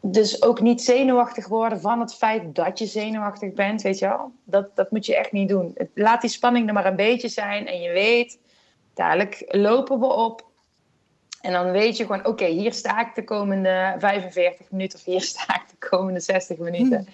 [0.00, 4.32] dus ook niet zenuwachtig worden van het feit dat je zenuwachtig bent, weet je wel.
[4.44, 5.76] Dat, dat moet je echt niet doen.
[5.94, 8.38] Laat die spanning er maar een beetje zijn en je weet,
[8.94, 10.48] dadelijk lopen we op.
[11.40, 15.22] En dan weet je gewoon, oké, hier sta ik de komende 45 minuten of hier
[15.32, 17.04] sta ik de komende 60 minuten.
[17.04, 17.10] Hm.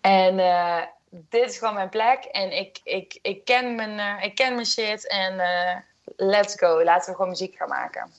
[0.00, 0.82] En, uh,
[1.28, 4.66] dit is gewoon mijn plek en ik, ik, ik, ken, mijn, uh, ik ken mijn
[4.66, 5.76] shit en uh,
[6.16, 6.84] let's go.
[6.84, 8.10] Laten we gewoon muziek gaan maken.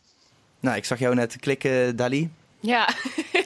[0.59, 2.31] Nou, ik zag jou net klikken, Dali.
[2.59, 2.89] Ja,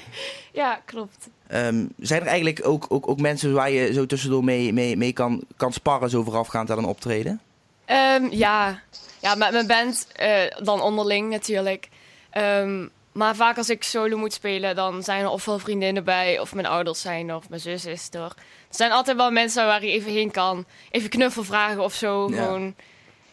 [0.51, 1.29] ja klopt.
[1.51, 5.13] Um, zijn er eigenlijk ook, ook, ook mensen waar je zo tussendoor mee, mee, mee
[5.13, 7.41] kan, kan sparren zo voorafgaand aan een optreden?
[7.85, 8.81] Um, ja.
[9.21, 11.89] ja, met mijn band uh, dan onderling natuurlijk.
[12.37, 16.53] Um, maar vaak als ik solo moet spelen, dan zijn er ofwel vriendinnen bij, of
[16.53, 18.33] mijn ouders zijn er, of mijn zus is er.
[18.69, 20.65] Er zijn altijd wel mensen waar je even heen kan.
[20.91, 22.29] Even knuffel vragen of zo.
[22.29, 22.43] Ja.
[22.43, 22.75] Gewoon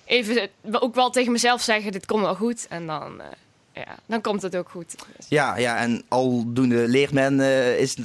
[0.05, 2.67] even ook wel tegen mezelf zeggen, dit komt wel goed.
[2.69, 3.25] En dan, uh,
[3.73, 4.95] ja, dan komt het ook goed.
[5.17, 5.27] Dus.
[5.29, 7.97] Ja, ja, en aldoende leert men, uh, is,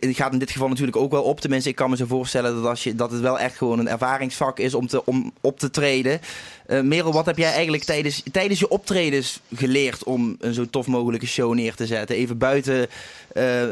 [0.00, 1.40] gaat in dit geval natuurlijk ook wel op.
[1.40, 3.88] Tenminste, ik kan me zo voorstellen dat, als je, dat het wel echt gewoon een
[3.88, 6.20] ervaringsvak is om, te, om op te treden.
[6.66, 10.86] Uh, Merel, wat heb jij eigenlijk tijdens, tijdens je optredens geleerd om een zo tof
[10.86, 12.16] mogelijke show neer te zetten?
[12.16, 12.86] Even buiten
[13.34, 13.62] uh,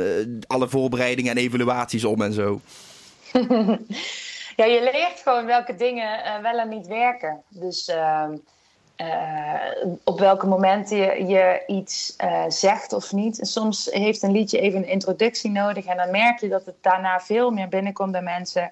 [0.46, 2.60] alle voorbereidingen en evaluaties om en zo.
[4.56, 7.42] ja, je leert gewoon welke dingen uh, wel en niet werken.
[7.48, 8.36] Dus ehm,
[10.04, 12.16] op welke momenten je, je iets
[12.48, 13.40] zegt of niet.
[13.40, 16.76] En soms heeft een liedje even een introductie nodig en dan merk je dat het
[16.80, 18.70] daarna veel meer binnenkomt bij mensen.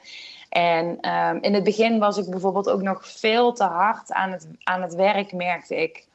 [0.55, 4.47] En ehm, in het begin was ik bijvoorbeeld ook nog veel te hard aan het,
[4.63, 6.07] aan het werk, merkte ik.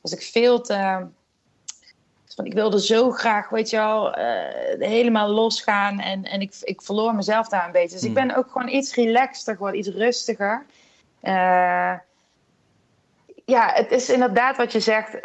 [0.00, 1.06] Was ik veel te.
[2.44, 4.24] Ik wilde zo graag, weet je wel, uh,
[4.78, 6.00] helemaal losgaan.
[6.00, 7.94] En, en ik, ik verloor mezelf daar een beetje.
[7.94, 8.26] Dus ik hmm.
[8.26, 10.66] ben ook gewoon iets relaxter geworden, iets rustiger.
[11.22, 11.94] Uh,
[13.44, 15.18] ja, het is inderdaad wat je zegt.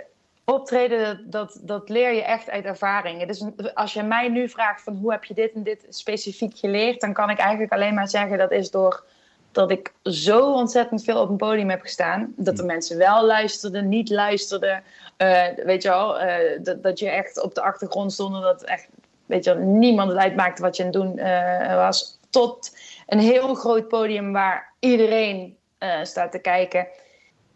[0.45, 3.25] Optreden, dat, dat leer je echt uit ervaring.
[3.25, 7.01] Dus als je mij nu vraagt van hoe heb je dit en dit specifiek geleerd,
[7.01, 9.03] dan kan ik eigenlijk alleen maar zeggen dat is door
[9.51, 12.33] dat ik zo ontzettend veel op een podium heb gestaan.
[12.35, 12.67] Dat de mm.
[12.67, 14.83] mensen wel luisterden, niet luisterden.
[15.21, 18.41] Uh, weet je wel, uh, dat, dat je echt op de achtergrond stond.
[18.41, 18.87] Dat echt,
[19.25, 22.19] weet je niemand het uitmaakte wat je aan het doen uh, was.
[22.29, 25.57] Tot een heel groot podium waar iedereen
[26.03, 26.87] staat te kijken.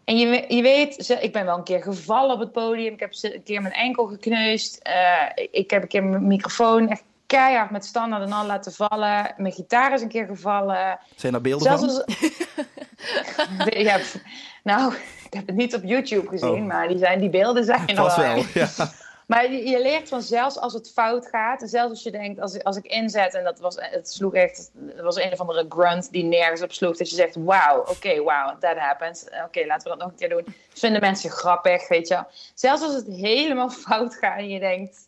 [0.04, 2.92] En je, je weet, ik ben wel een keer gevallen op het podium.
[2.92, 4.88] Ik heb een keer mijn enkel gekneusd.
[5.50, 9.34] Ik heb een keer mijn microfoon echt keihard met standaard en al laten vallen.
[9.36, 10.98] Mijn gitaar is een keer gevallen.
[11.16, 12.04] Zijn er beelden Zelfs van?
[12.04, 13.68] Als...
[13.88, 13.98] ja,
[14.62, 16.66] nou, ik heb het niet op YouTube gezien, oh.
[16.66, 18.16] maar die, zijn, die beelden zijn er wel.
[18.16, 18.68] wel ja.
[19.26, 22.64] Maar je, leert van zelfs als het fout gaat, en zelfs als je denkt, als,
[22.64, 26.12] als ik inzet en dat was, het sloeg echt, het was een of andere grunt
[26.12, 29.24] die nergens op sloeg, dat je zegt, wauw, oké, okay, wow, that happens.
[29.44, 30.54] Oké, laten we dat nog een keer doen.
[30.74, 35.05] vinden mensen grappig, weet je Zelfs als het helemaal fout gaat en je denkt,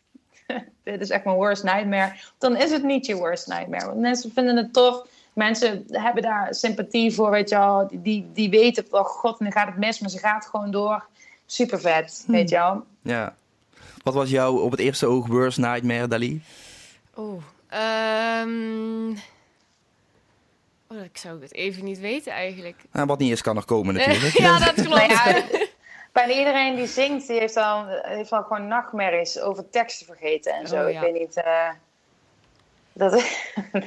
[0.84, 3.86] dit is echt mijn worst nightmare, dan is het niet je worst nightmare.
[3.86, 7.88] Want mensen vinden het tof, mensen hebben daar sympathie voor, weet je wel.
[7.92, 11.04] Die, die weten, oh god, nu gaat het mis, maar ze gaat gewoon door.
[11.46, 12.84] Super vet, weet je wel.
[13.02, 13.34] Ja.
[14.02, 16.42] Wat was jouw op het eerste oog worst nightmare, Dali?
[17.14, 17.42] Oh,
[18.42, 19.10] um...
[20.88, 22.76] oh, ik zou het even niet weten eigenlijk.
[22.92, 24.38] Nou, wat niet is, kan nog komen natuurlijk.
[24.38, 25.67] ja, dat klopt.
[26.18, 30.68] Bijna iedereen die zingt, die heeft al, heeft al gewoon nachtmerries over teksten vergeten en
[30.68, 30.82] zo.
[30.82, 31.36] Oh, ik weet niet...
[31.36, 31.70] Uh...
[32.92, 33.12] Dat,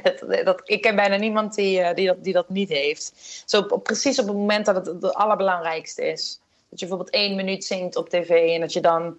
[0.04, 3.14] dat, dat, ik ken bijna niemand die, uh, die, dat, die dat niet heeft.
[3.46, 6.40] Zo op, precies op het moment dat het het allerbelangrijkste is.
[6.70, 9.18] Dat je bijvoorbeeld één minuut zingt op tv en dat je dan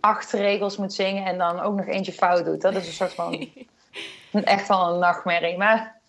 [0.00, 2.60] acht regels moet zingen en dan ook nog eentje fout doet.
[2.60, 3.50] Dat is een soort van
[4.32, 5.56] echt wel een nachtmerrie.
[5.56, 6.00] Maar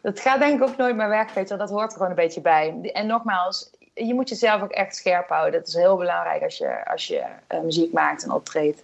[0.00, 1.56] dat gaat denk ik ook nooit meer weg, weet je.
[1.56, 2.90] Dat hoort er gewoon een beetje bij.
[2.92, 3.70] En nogmaals,
[4.04, 5.60] je moet jezelf ook echt scherp houden.
[5.60, 8.82] Dat is heel belangrijk als je, als je uh, muziek maakt en optreedt.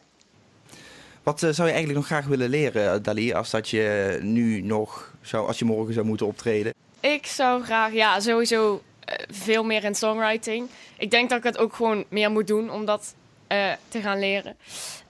[1.22, 4.61] Wat uh, zou je eigenlijk nog graag willen leren, eh, Dali, als dat je nu
[4.61, 6.75] nog zou, als je morgen zou moeten optreden?
[7.01, 8.83] Ik zou graag, ja, sowieso
[9.31, 10.68] veel meer in songwriting.
[10.98, 13.14] Ik denk dat ik het ook gewoon meer moet doen, omdat
[13.48, 14.57] uh, te gaan leren.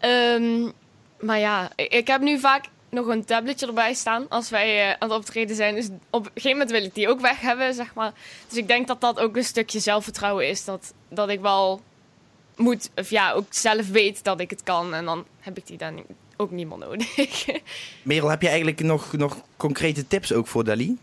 [0.00, 0.72] Um,
[1.20, 5.08] maar ja, ik heb nu vaak nog een tabletje erbij staan als wij uh, aan
[5.08, 5.74] het optreden zijn.
[5.74, 8.12] Dus op een gegeven moment wil ik die ook weg hebben, zeg maar.
[8.48, 10.64] Dus ik denk dat dat ook een stukje zelfvertrouwen is.
[10.64, 11.80] Dat, dat ik wel
[12.56, 14.94] moet, of ja, ook zelf weet dat ik het kan.
[14.94, 16.02] En dan heb ik die dan
[16.36, 17.16] ook niet meer nodig.
[18.02, 20.98] Merel, heb je eigenlijk nog, nog concrete tips ook voor Dali?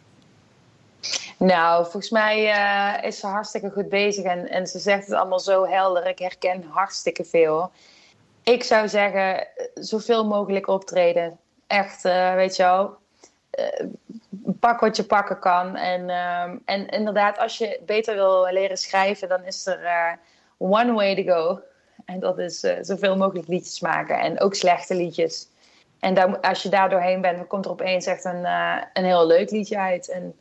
[1.37, 5.39] Nou, volgens mij uh, is ze hartstikke goed bezig en, en ze zegt het allemaal
[5.39, 6.07] zo helder.
[6.07, 7.71] Ik herken hartstikke veel.
[8.43, 11.39] Ik zou zeggen, zoveel mogelijk optreden.
[11.69, 12.97] Echt, uh, weet je wel,
[13.59, 13.87] uh,
[14.59, 15.75] pak wat je pakken kan.
[15.75, 20.19] En, ehm, en inderdaad, als je beter wil leren schrijven, dan is er
[20.57, 21.61] one way to go.
[22.05, 25.47] En dat is zoveel mogelijk liedjes maken en ook slechte liedjes.
[25.99, 28.45] En als je daar doorheen bent, dan komt er opeens echt een,
[28.93, 30.09] een heel leuk liedje uit.
[30.09, 30.35] En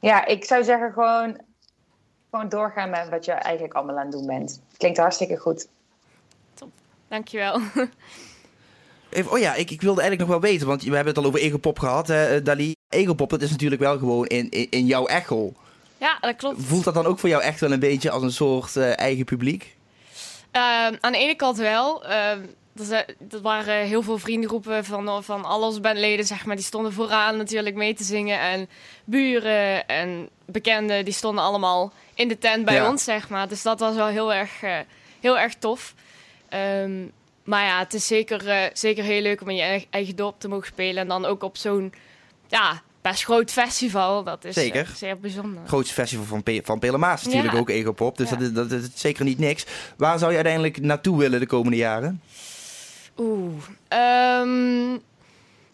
[0.00, 1.38] ja, ik zou zeggen gewoon,
[2.30, 4.62] gewoon doorgaan met wat je eigenlijk allemaal aan het doen bent.
[4.76, 5.68] Klinkt hartstikke goed.
[6.54, 6.70] Top,
[7.08, 7.60] dankjewel.
[9.28, 11.40] Oh ja, ik, ik wilde eigenlijk nog wel weten, want we hebben het al over
[11.40, 12.74] Egopop gehad, hè, eh, Dali.
[12.88, 15.52] Egopop, dat is natuurlijk wel gewoon in, in, in, jouw echo.
[15.98, 16.62] Ja, dat klopt.
[16.62, 19.24] Voelt dat dan ook voor jou echt wel een beetje als een soort uh, eigen
[19.24, 19.76] publiek?
[20.52, 22.04] Uh, aan de ene kant wel.
[22.06, 22.32] Uh,
[23.18, 26.56] dat waren heel veel vriendengroepen van, van al onze bandleden, zeg maar.
[26.56, 28.40] Die stonden vooraan natuurlijk mee te zingen.
[28.40, 28.68] En
[29.04, 33.48] buren en bekenden, die stonden allemaal in de tent bij ons, zeg maar.
[33.48, 34.78] Dus dat was wel heel erg, uh,
[35.20, 35.94] heel erg tof.
[36.54, 37.12] Um,
[37.44, 40.48] maar ja, het is zeker, uh, zeker heel leuk om in je eigen dorp te
[40.48, 41.02] mogen spelen.
[41.02, 41.92] En dan ook op zo'n
[42.48, 44.24] ja, best groot festival.
[44.24, 44.80] Dat is zeker.
[44.88, 45.62] Uh, zeer bijzonder.
[45.66, 47.58] Grootste festival van, Pe van Pelemaas natuurlijk ja.
[47.58, 48.16] ook, Egopop.
[48.16, 48.36] Dus ja.
[48.36, 49.66] dat, is, dat is zeker niet niks.
[49.96, 52.22] Waar zou je uiteindelijk naartoe willen de komende jaren?
[53.18, 53.52] Oeh.
[54.40, 55.00] Um,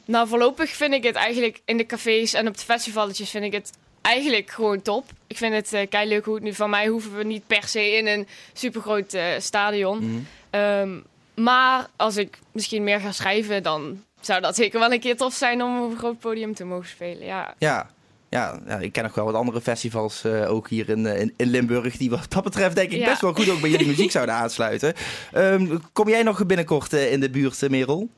[0.04, 3.52] nou, voorlopig vind ik het eigenlijk in de cafés en op de festivaletjes vind ik
[3.52, 5.04] het eigenlijk gewoon top.
[5.26, 7.68] Ik vind het uh, kei leuk hoe het nu van mij hoeven we niet per
[7.68, 9.98] se in een supergroot uh, stadion.
[9.98, 10.61] Mm -hmm.
[10.61, 11.04] um,
[11.38, 15.35] maar als ik misschien meer ga schrijven, dan zou dat zeker wel een keer tof
[15.35, 17.27] zijn om op een groot podium te mogen spelen.
[17.27, 17.54] Ja.
[17.58, 17.90] Ja,
[18.29, 21.46] ja, ja, ik ken nog wel wat andere festivals, uh, ook hier in, in, in,
[21.46, 23.06] Limburg, die wat dat betreft denk ik ja.
[23.06, 24.94] best wel goed ook bij jullie muziek zouden aansluiten.
[25.35, 28.08] Um, kom jij nog binnenkort uh, in de buurt, Merel?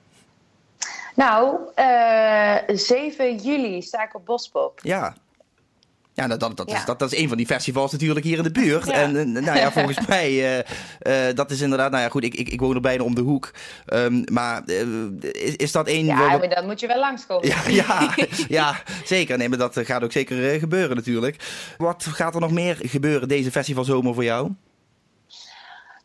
[1.15, 4.81] Nou, uh, 7 juli sta ik op Bospop.
[4.83, 5.15] Ja,
[6.13, 8.43] ja, nou, dat, dat, Is, dat, dat is een van die festivals natuurlijk hier in
[8.43, 8.89] de buurt.
[8.89, 12.49] En nou ja, volgens mij, uh, uh, dat is inderdaad, nou ja, goed, ik, ik,
[12.49, 13.51] ik woon er bijna om de hoek.
[13.87, 14.83] Um, maar uh,
[15.21, 16.05] is, is dat één...
[16.05, 17.49] Ja, maar dan moet je wel langskomen.
[17.49, 18.15] Ja, ja,
[18.49, 19.39] ja, zeker.
[19.39, 21.37] Nee, maar dat gaat ook zeker gebeuren natuurlijk.
[21.79, 24.51] Wat gaat er nog meer gebeuren deze festivalzomer voor jou?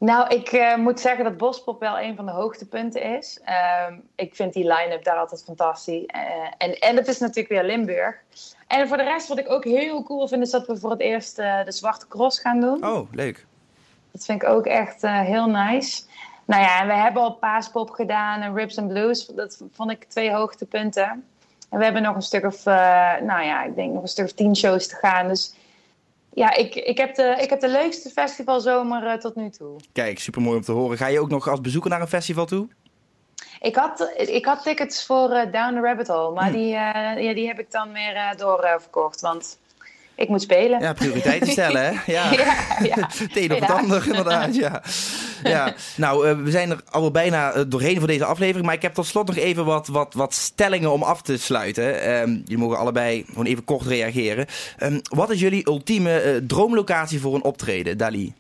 [0.06, 3.40] Nou, ik uh, moet zeggen dat Bospop wel een van de hoogtepunten is.
[3.46, 6.04] Uh, ik vind die line-up daar altijd fantastisch.
[6.16, 6.22] Uh,
[6.58, 8.16] en, en het is natuurlijk weer Limburg.
[8.68, 11.00] En voor de rest, wat ik ook heel cool vind, is dat we voor het
[11.00, 12.86] eerst uh, de Zwarte Cross gaan doen.
[12.86, 13.46] Oh, leuk.
[14.12, 16.04] Dat vind ik ook echt heel nice.
[16.46, 19.26] Nou ja, en we hebben al Paaspop gedaan en Rips and Blues.
[19.26, 21.26] Dat vond ik twee hoogtepunten.
[21.70, 24.32] En we hebben nog een stuk of, nou ja, ik denk nog een stuk of
[24.32, 25.28] tien shows te gaan.
[25.28, 25.56] Dus
[26.36, 29.80] ja, ik, ik, heb de, ik heb de leukste festivalzomer uh, tot nu toe.
[29.94, 30.98] Kijk, super mooi om te horen.
[30.98, 32.68] Ga je ook nog als bezoeker naar een festival toe?
[33.60, 36.54] Ik had, ik had tickets voor uh, Down the Rabbit Hole, maar hm.
[36.54, 39.22] die, uh, ja, die heb ik dan weer doorverkocht.
[39.22, 39.58] want
[40.16, 40.80] ik moet spelen.
[40.80, 42.12] Ja, prioriteiten stellen, hè?
[42.12, 43.10] Ja, ja, ja.
[43.18, 44.56] het een of het ander, inderdaad.
[44.56, 44.82] Ja.
[45.44, 45.74] ja.
[45.98, 48.66] Nou, uh, we zijn er al bijna uh, doorheen voor deze aflevering.
[48.66, 52.10] Maar ik heb tot slot nog even wat, wat, wat stellingen om af te sluiten.
[52.22, 54.46] Um, jullie mogen allebei gewoon even kort reageren.
[54.80, 58.34] Um, wat is jullie ultieme uh, droomlocatie voor een optreden, Dali?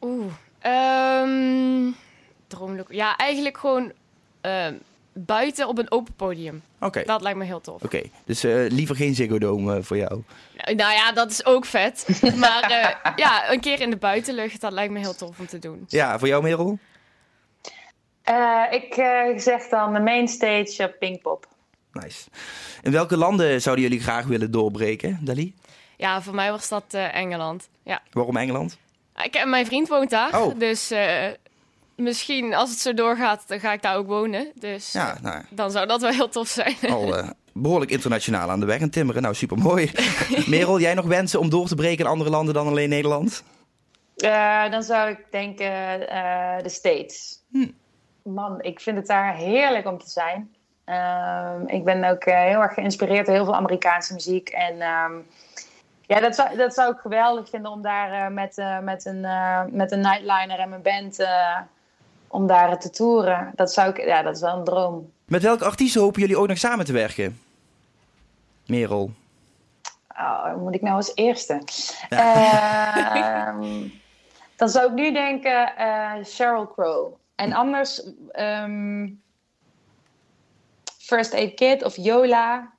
[0.00, 0.32] Oeh,
[1.22, 1.96] um,
[2.46, 2.96] droomlocatie.
[2.96, 3.92] Ja, eigenlijk gewoon
[5.12, 6.62] buiten op een open podium.
[6.80, 7.02] Oké.
[7.04, 7.82] Dat lijkt me heel tof.
[7.82, 10.22] Oké, dus uh, liever geen Ziggo Dome uh, voor jou?
[10.56, 12.20] Nou, nou, ja, dat is ook vet.
[12.36, 15.58] maar uh, ja, een keer in de buitenlucht, dat lijkt me heel tof om te
[15.58, 15.84] doen.
[15.88, 16.78] Ja, voor jou Merel?
[18.70, 18.94] ik
[19.36, 21.46] zeg dan de mainstage op Pinkpop.
[21.92, 22.28] Nice.
[22.82, 25.54] In welke landen zouden jullie graag willen doorbreken, Dali?
[25.96, 27.68] Ja, voor mij was dat Engeland.
[27.82, 28.02] Ja.
[28.10, 28.78] Waarom Engeland?
[29.22, 30.58] Ik, mijn vriend woont daar, oh.
[30.58, 30.92] dus
[32.02, 34.52] misschien als het zo doorgaat, dan ga ik daar ook wonen.
[34.54, 36.76] Dus ja, nou, dan zou dat wel heel tof zijn.
[36.88, 39.22] Al uh, behoorlijk internationaal aan de weg en timmeren.
[39.22, 39.92] Nou, super mooi.
[40.46, 43.44] Merel, jij nog wensen om door te breken in andere landen dan alleen Nederland?
[44.16, 47.38] Uh, dan zou ik denken uh, de States.
[47.50, 47.68] Hm.
[48.22, 50.54] Man, ik vind het daar heerlijk om te zijn.
[50.84, 54.48] Ehm, ik ben ook heel erg geïnspireerd door heel veel Amerikaanse muziek.
[54.48, 55.26] En um,
[56.06, 59.20] ja, dat zou, dat zou ik geweldig vinden om daar met, met, een,
[59.70, 61.18] met een nightliner en mijn band
[62.30, 63.52] om daar te toeren.
[63.54, 65.12] Dat, zou ik, ja, dat is wel een droom.
[65.24, 67.40] Met welke artiesten hopen jullie ook nog samen te werken?
[68.66, 69.10] Merel.
[70.08, 71.62] Oh, moet ik nou als eerste?
[72.08, 73.54] Ja.
[73.58, 73.64] Uh,
[74.56, 77.14] dan zou ik nu denken uh, Sheryl Crow.
[77.34, 78.02] En anders
[78.38, 79.22] um,
[80.98, 82.72] First Aid Kid of Yola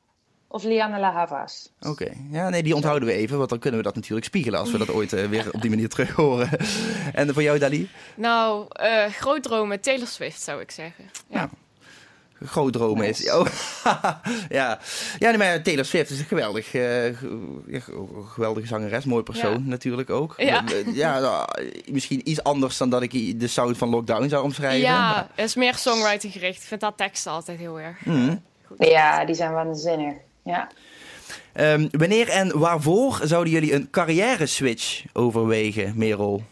[0.52, 1.72] of Liana La Havas.
[1.80, 4.72] Oké, ja, nee, die onthouden we even, want dan kunnen we dat natuurlijk spiegelen als
[4.72, 6.49] we dat ooit uh, weer op die manier terug horen.
[7.14, 7.89] en voor jou, Dali?
[8.16, 11.04] Nou, uh, groot dromen, Taylor Swift zou ik zeggen.
[11.28, 11.36] Ja.
[11.38, 11.49] Nou,
[12.45, 13.32] groot dromen is.
[13.32, 13.45] Oh,
[14.49, 14.80] ja,
[15.20, 17.18] ja nee, maar Taylor Swift is een geweldig, uh,
[18.34, 20.34] geweldige zangeres, mooi persoon natuurlijk ook.
[20.38, 20.64] Ja.
[20.93, 21.47] ja, nou,
[21.86, 24.80] misschien iets anders dan dat ik de sound van Lockdown zou omschrijven.
[24.80, 26.62] Ja, het is meer songwriting gericht.
[26.62, 28.06] Ik vind dat teksten altijd heel erg.
[28.06, 28.41] Mm.
[28.78, 30.14] Ja, die zijn waanzinnig.
[30.43, 30.69] Ja.
[31.53, 36.43] Um, wanneer en waarvoor zouden jullie een carrière switch overwegen, Merel?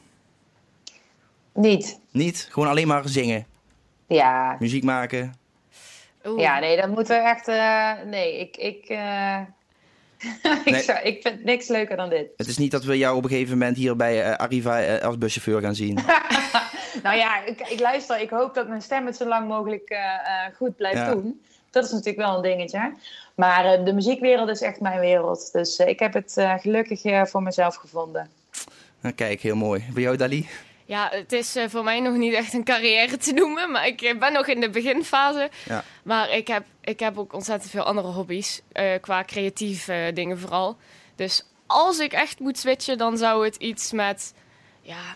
[1.53, 1.99] Niet.
[2.11, 2.47] Niet?
[2.51, 3.45] Gewoon alleen maar zingen?
[4.07, 4.55] Ja.
[4.59, 5.33] Muziek maken?
[6.25, 6.39] Oeh.
[6.39, 7.47] Ja, nee, dat moeten we echt...
[7.47, 8.57] Uh, nee, ik...
[8.57, 9.39] ik uh...
[10.65, 10.81] ik, nee.
[10.81, 12.27] zou, ik vind niks leuker dan dit.
[12.37, 15.17] Het is niet dat we jou op een gegeven moment hier bij uh, Arriva als
[15.17, 15.93] buschauffeur gaan zien.
[17.03, 18.19] nou ja, ik, ik, luister.
[18.19, 19.97] Ik hoop dat mijn stem het zo lang mogelijk
[20.57, 21.11] goed blijft ja.
[21.13, 21.41] doen.
[21.71, 22.93] Dat is natuurlijk wel een dingetje.
[23.35, 25.51] Maar uh, de muziekwereld is echt mijn wereld.
[25.51, 28.29] Dus uh, ik heb het uh, gelukkig voor mezelf gevonden.
[29.01, 29.85] Nou, kijk, heel mooi.
[29.93, 30.49] Bij jou, Dali?
[30.85, 33.71] Ja, het is voor mij nog niet echt een carrière te noemen.
[33.71, 35.49] Maar ik ben nog in de beginfase.
[35.65, 35.83] Ja.
[36.03, 38.61] Maar ik heb, ik heb ook ontzettend veel andere hobby's.
[39.01, 40.77] qua creatieve dingen vooral.
[41.15, 44.33] Dus als ik echt moet switchen, dan zou het iets met...
[44.81, 45.15] Ja,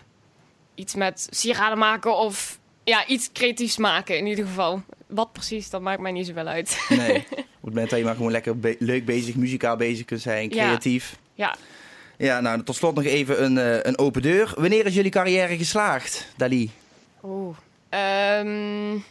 [0.74, 4.82] iets met sieraden maken of ja, iets creatiefs maken in ieder geval.
[5.14, 6.86] Wat precies, dat maakt mij niet zoveel uit.
[6.88, 10.50] Nee, op het moment dat je maar gewoon lekker leuk bezig, muzikaal bezig kunt zijn,
[10.50, 11.16] creatief.
[11.34, 11.56] Ja.
[12.16, 14.52] Ja, nou, tot slot nog even een, uh, een open deur.
[14.56, 16.70] Wanneer is jullie carrière geslaagd, Dali?
[17.22, 17.56] Oeh,
[18.40, 19.04] um,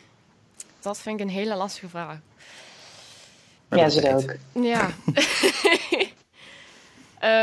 [0.82, 2.18] dat vind ik een hele lastige vraag.
[3.70, 4.36] Ja, ze ook.
[4.64, 4.90] Ja.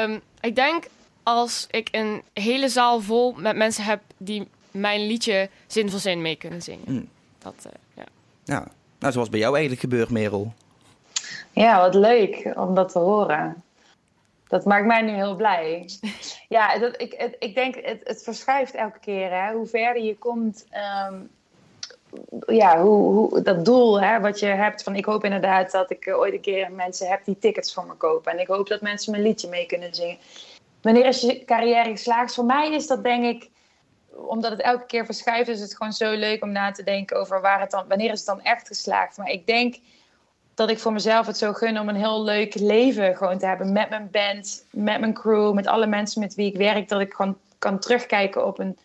[0.04, 0.86] um, ik denk
[1.22, 6.22] als ik een hele zaal vol met mensen heb die mijn liedje zin voor zin
[6.22, 6.84] mee kunnen zingen.
[6.86, 7.08] Mm.
[7.38, 7.72] Dat, uh,
[8.51, 8.66] ja.
[8.98, 10.53] Nou, zoals bij jou eigenlijk gebeurt, Merel.
[11.53, 13.62] Ja, wat leuk om dat te horen.
[14.48, 15.88] Dat maakt mij nu heel blij.
[16.48, 19.30] ja, dat, ik, het, ik denk, het, het verschuift elke keer.
[19.30, 19.53] Hè?
[19.53, 20.66] Hoe verder je komt,
[21.09, 21.30] um,
[22.46, 24.82] ja, hoe, hoe, dat doel hè, wat je hebt.
[24.82, 27.94] Van ik hoop inderdaad dat ik ooit een keer mensen heb die tickets voor me
[27.94, 28.32] kopen.
[28.32, 30.18] En ik hoop dat mensen mijn liedje mee kunnen zingen.
[30.82, 32.34] Wanneer is je carrière geslaagd?
[32.34, 33.51] Voor mij is dat denk ik,
[34.26, 37.40] omdat het elke keer verschuift, is het gewoon zo leuk om na te denken over
[37.40, 39.16] waar het dan, wanneer is het dan echt geslaagd.
[39.16, 39.76] Maar ik denk
[40.54, 43.72] dat ik voor mezelf het zo gun om een heel leuk leven gewoon te hebben
[43.72, 46.88] met mijn band, met mijn crew, met alle mensen met wie ik werk.
[46.88, 48.78] Dat ik gewoon kan terugkijken op een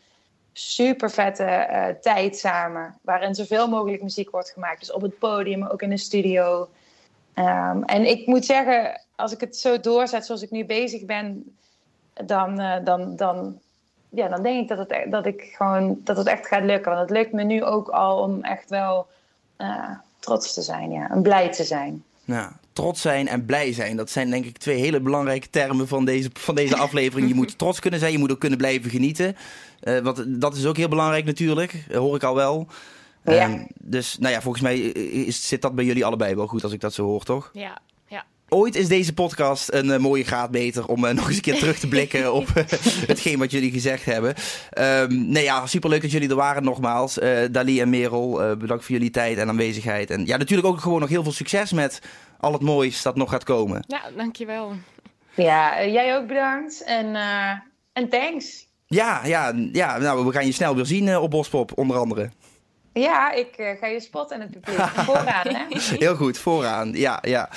[0.54, 2.98] super vette uh, tijd samen.
[3.02, 4.80] Waarin zoveel mogelijk muziek wordt gemaakt.
[4.80, 6.70] Dus op het podium, ook in de studio.
[7.36, 11.56] Um, en ik moet zeggen, als ik het zo doorzet zoals ik nu bezig ben,
[12.14, 13.60] dan, uh, dan, dan,
[14.16, 16.92] ja, dan denk ik dat het, dat, ik gewoon, dat het echt gaat lukken.
[16.92, 19.08] Want het lukt me nu ook al om echt wel
[19.58, 19.90] uh,
[20.20, 22.04] trots te zijn ja, en blij te zijn.
[22.24, 23.98] Ja, trots zijn en blij zijn.
[23.98, 27.28] Dat zijn denk ik twee hele belangrijke termen van deze, van deze aflevering.
[27.28, 29.36] Je moet trots kunnen zijn, je moet ook kunnen blijven genieten.
[29.84, 32.68] Uh, want dat is ook heel belangrijk natuurlijk, hoor ik al wel.
[33.24, 33.50] Ja.
[33.50, 36.72] Um, dus nou ja, volgens mij is, zit dat bij jullie allebei wel goed als
[36.72, 37.50] ik dat zo hoor, toch?
[37.54, 37.78] Ja.
[38.50, 41.80] Ooit is deze podcast een uh, mooie graadmeter om uh, nog eens een keer terug
[41.80, 42.48] te blikken op
[43.08, 44.34] hetgeen wat jullie gezegd hebben.
[44.80, 47.18] Um, nee ja, superleuk dat jullie er waren nogmaals.
[47.18, 50.10] Uh, Dali en Merel, bedankt voor jullie tijd en aanwezigheid.
[50.10, 52.02] En ja, natuurlijk ook gewoon nog heel veel succes met
[52.40, 53.84] al het moois dat nog gaat komen.
[53.88, 54.74] Ja, dankjewel.
[55.36, 57.16] Ja, jij ook bedankt en,
[57.94, 58.68] en thanks.
[58.88, 62.30] Ja, ja, ja, nou, we gaan je snel weer zien op Bospop, onder andere.
[63.00, 64.88] Ja, ik uh, ga je spotten en het publiek.
[65.10, 65.66] Vooraan, hè?
[65.98, 66.92] Heel goed, vooraan.
[66.94, 67.50] Ja, ja.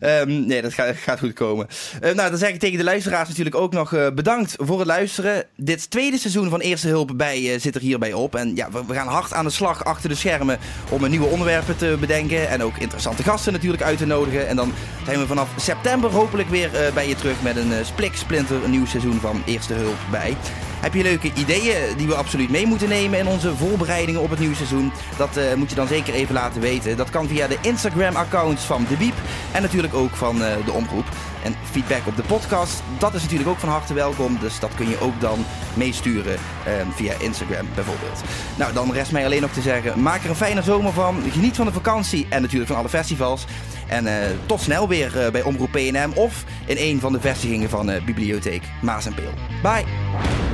[0.00, 1.66] um, nee, dat gaat, gaat goed komen.
[2.02, 4.86] Uh, nou, dan zeg ik tegen de luisteraars natuurlijk ook nog uh, bedankt voor het
[4.86, 5.46] luisteren.
[5.56, 8.34] Dit tweede seizoen van Eerste Hulp bij zit er hierbij op.
[8.34, 10.58] En ja, we, we, gaan hard aan de slag achter de schermen
[10.88, 12.48] om nieuwe onderwerpen te bedenken.
[12.48, 14.48] En ook interessante gasten natuurlijk uit te nodigen.
[14.48, 14.72] En dan
[15.04, 18.86] zijn we vanaf september hopelijk weer bij je terug met een splik splinter een nieuw
[18.86, 20.36] seizoen van Eerste Hulp bij.
[20.80, 24.38] Heb je leuke ideeën die we absoluut mee moeten nemen in onze voorbereidingen op het
[24.38, 24.92] nieuwe seizoen?
[25.16, 26.96] Dat uh, moet je dan zeker even laten weten.
[26.96, 29.14] Dat kan via de Instagram-accounts van De Biep
[29.52, 31.04] en natuurlijk ook van uh, de Omroep.
[31.42, 34.38] En feedback op de podcast, dat is natuurlijk ook van harte welkom.
[34.40, 35.44] Dus dat kun je ook dan
[35.74, 38.22] meesturen uh, via Instagram bijvoorbeeld.
[38.56, 41.22] Nou, dan rest mij alleen nog te zeggen, maak er een fijne zomer van.
[41.30, 43.44] Geniet van de vakantie en natuurlijk van alle festivals.
[43.86, 44.12] En uh,
[44.46, 49.06] tot snel weer bij Omroep PNM of in een van de vestigingen van Bibliotheek Maas
[49.06, 49.32] en Peel.
[49.62, 50.53] Bye!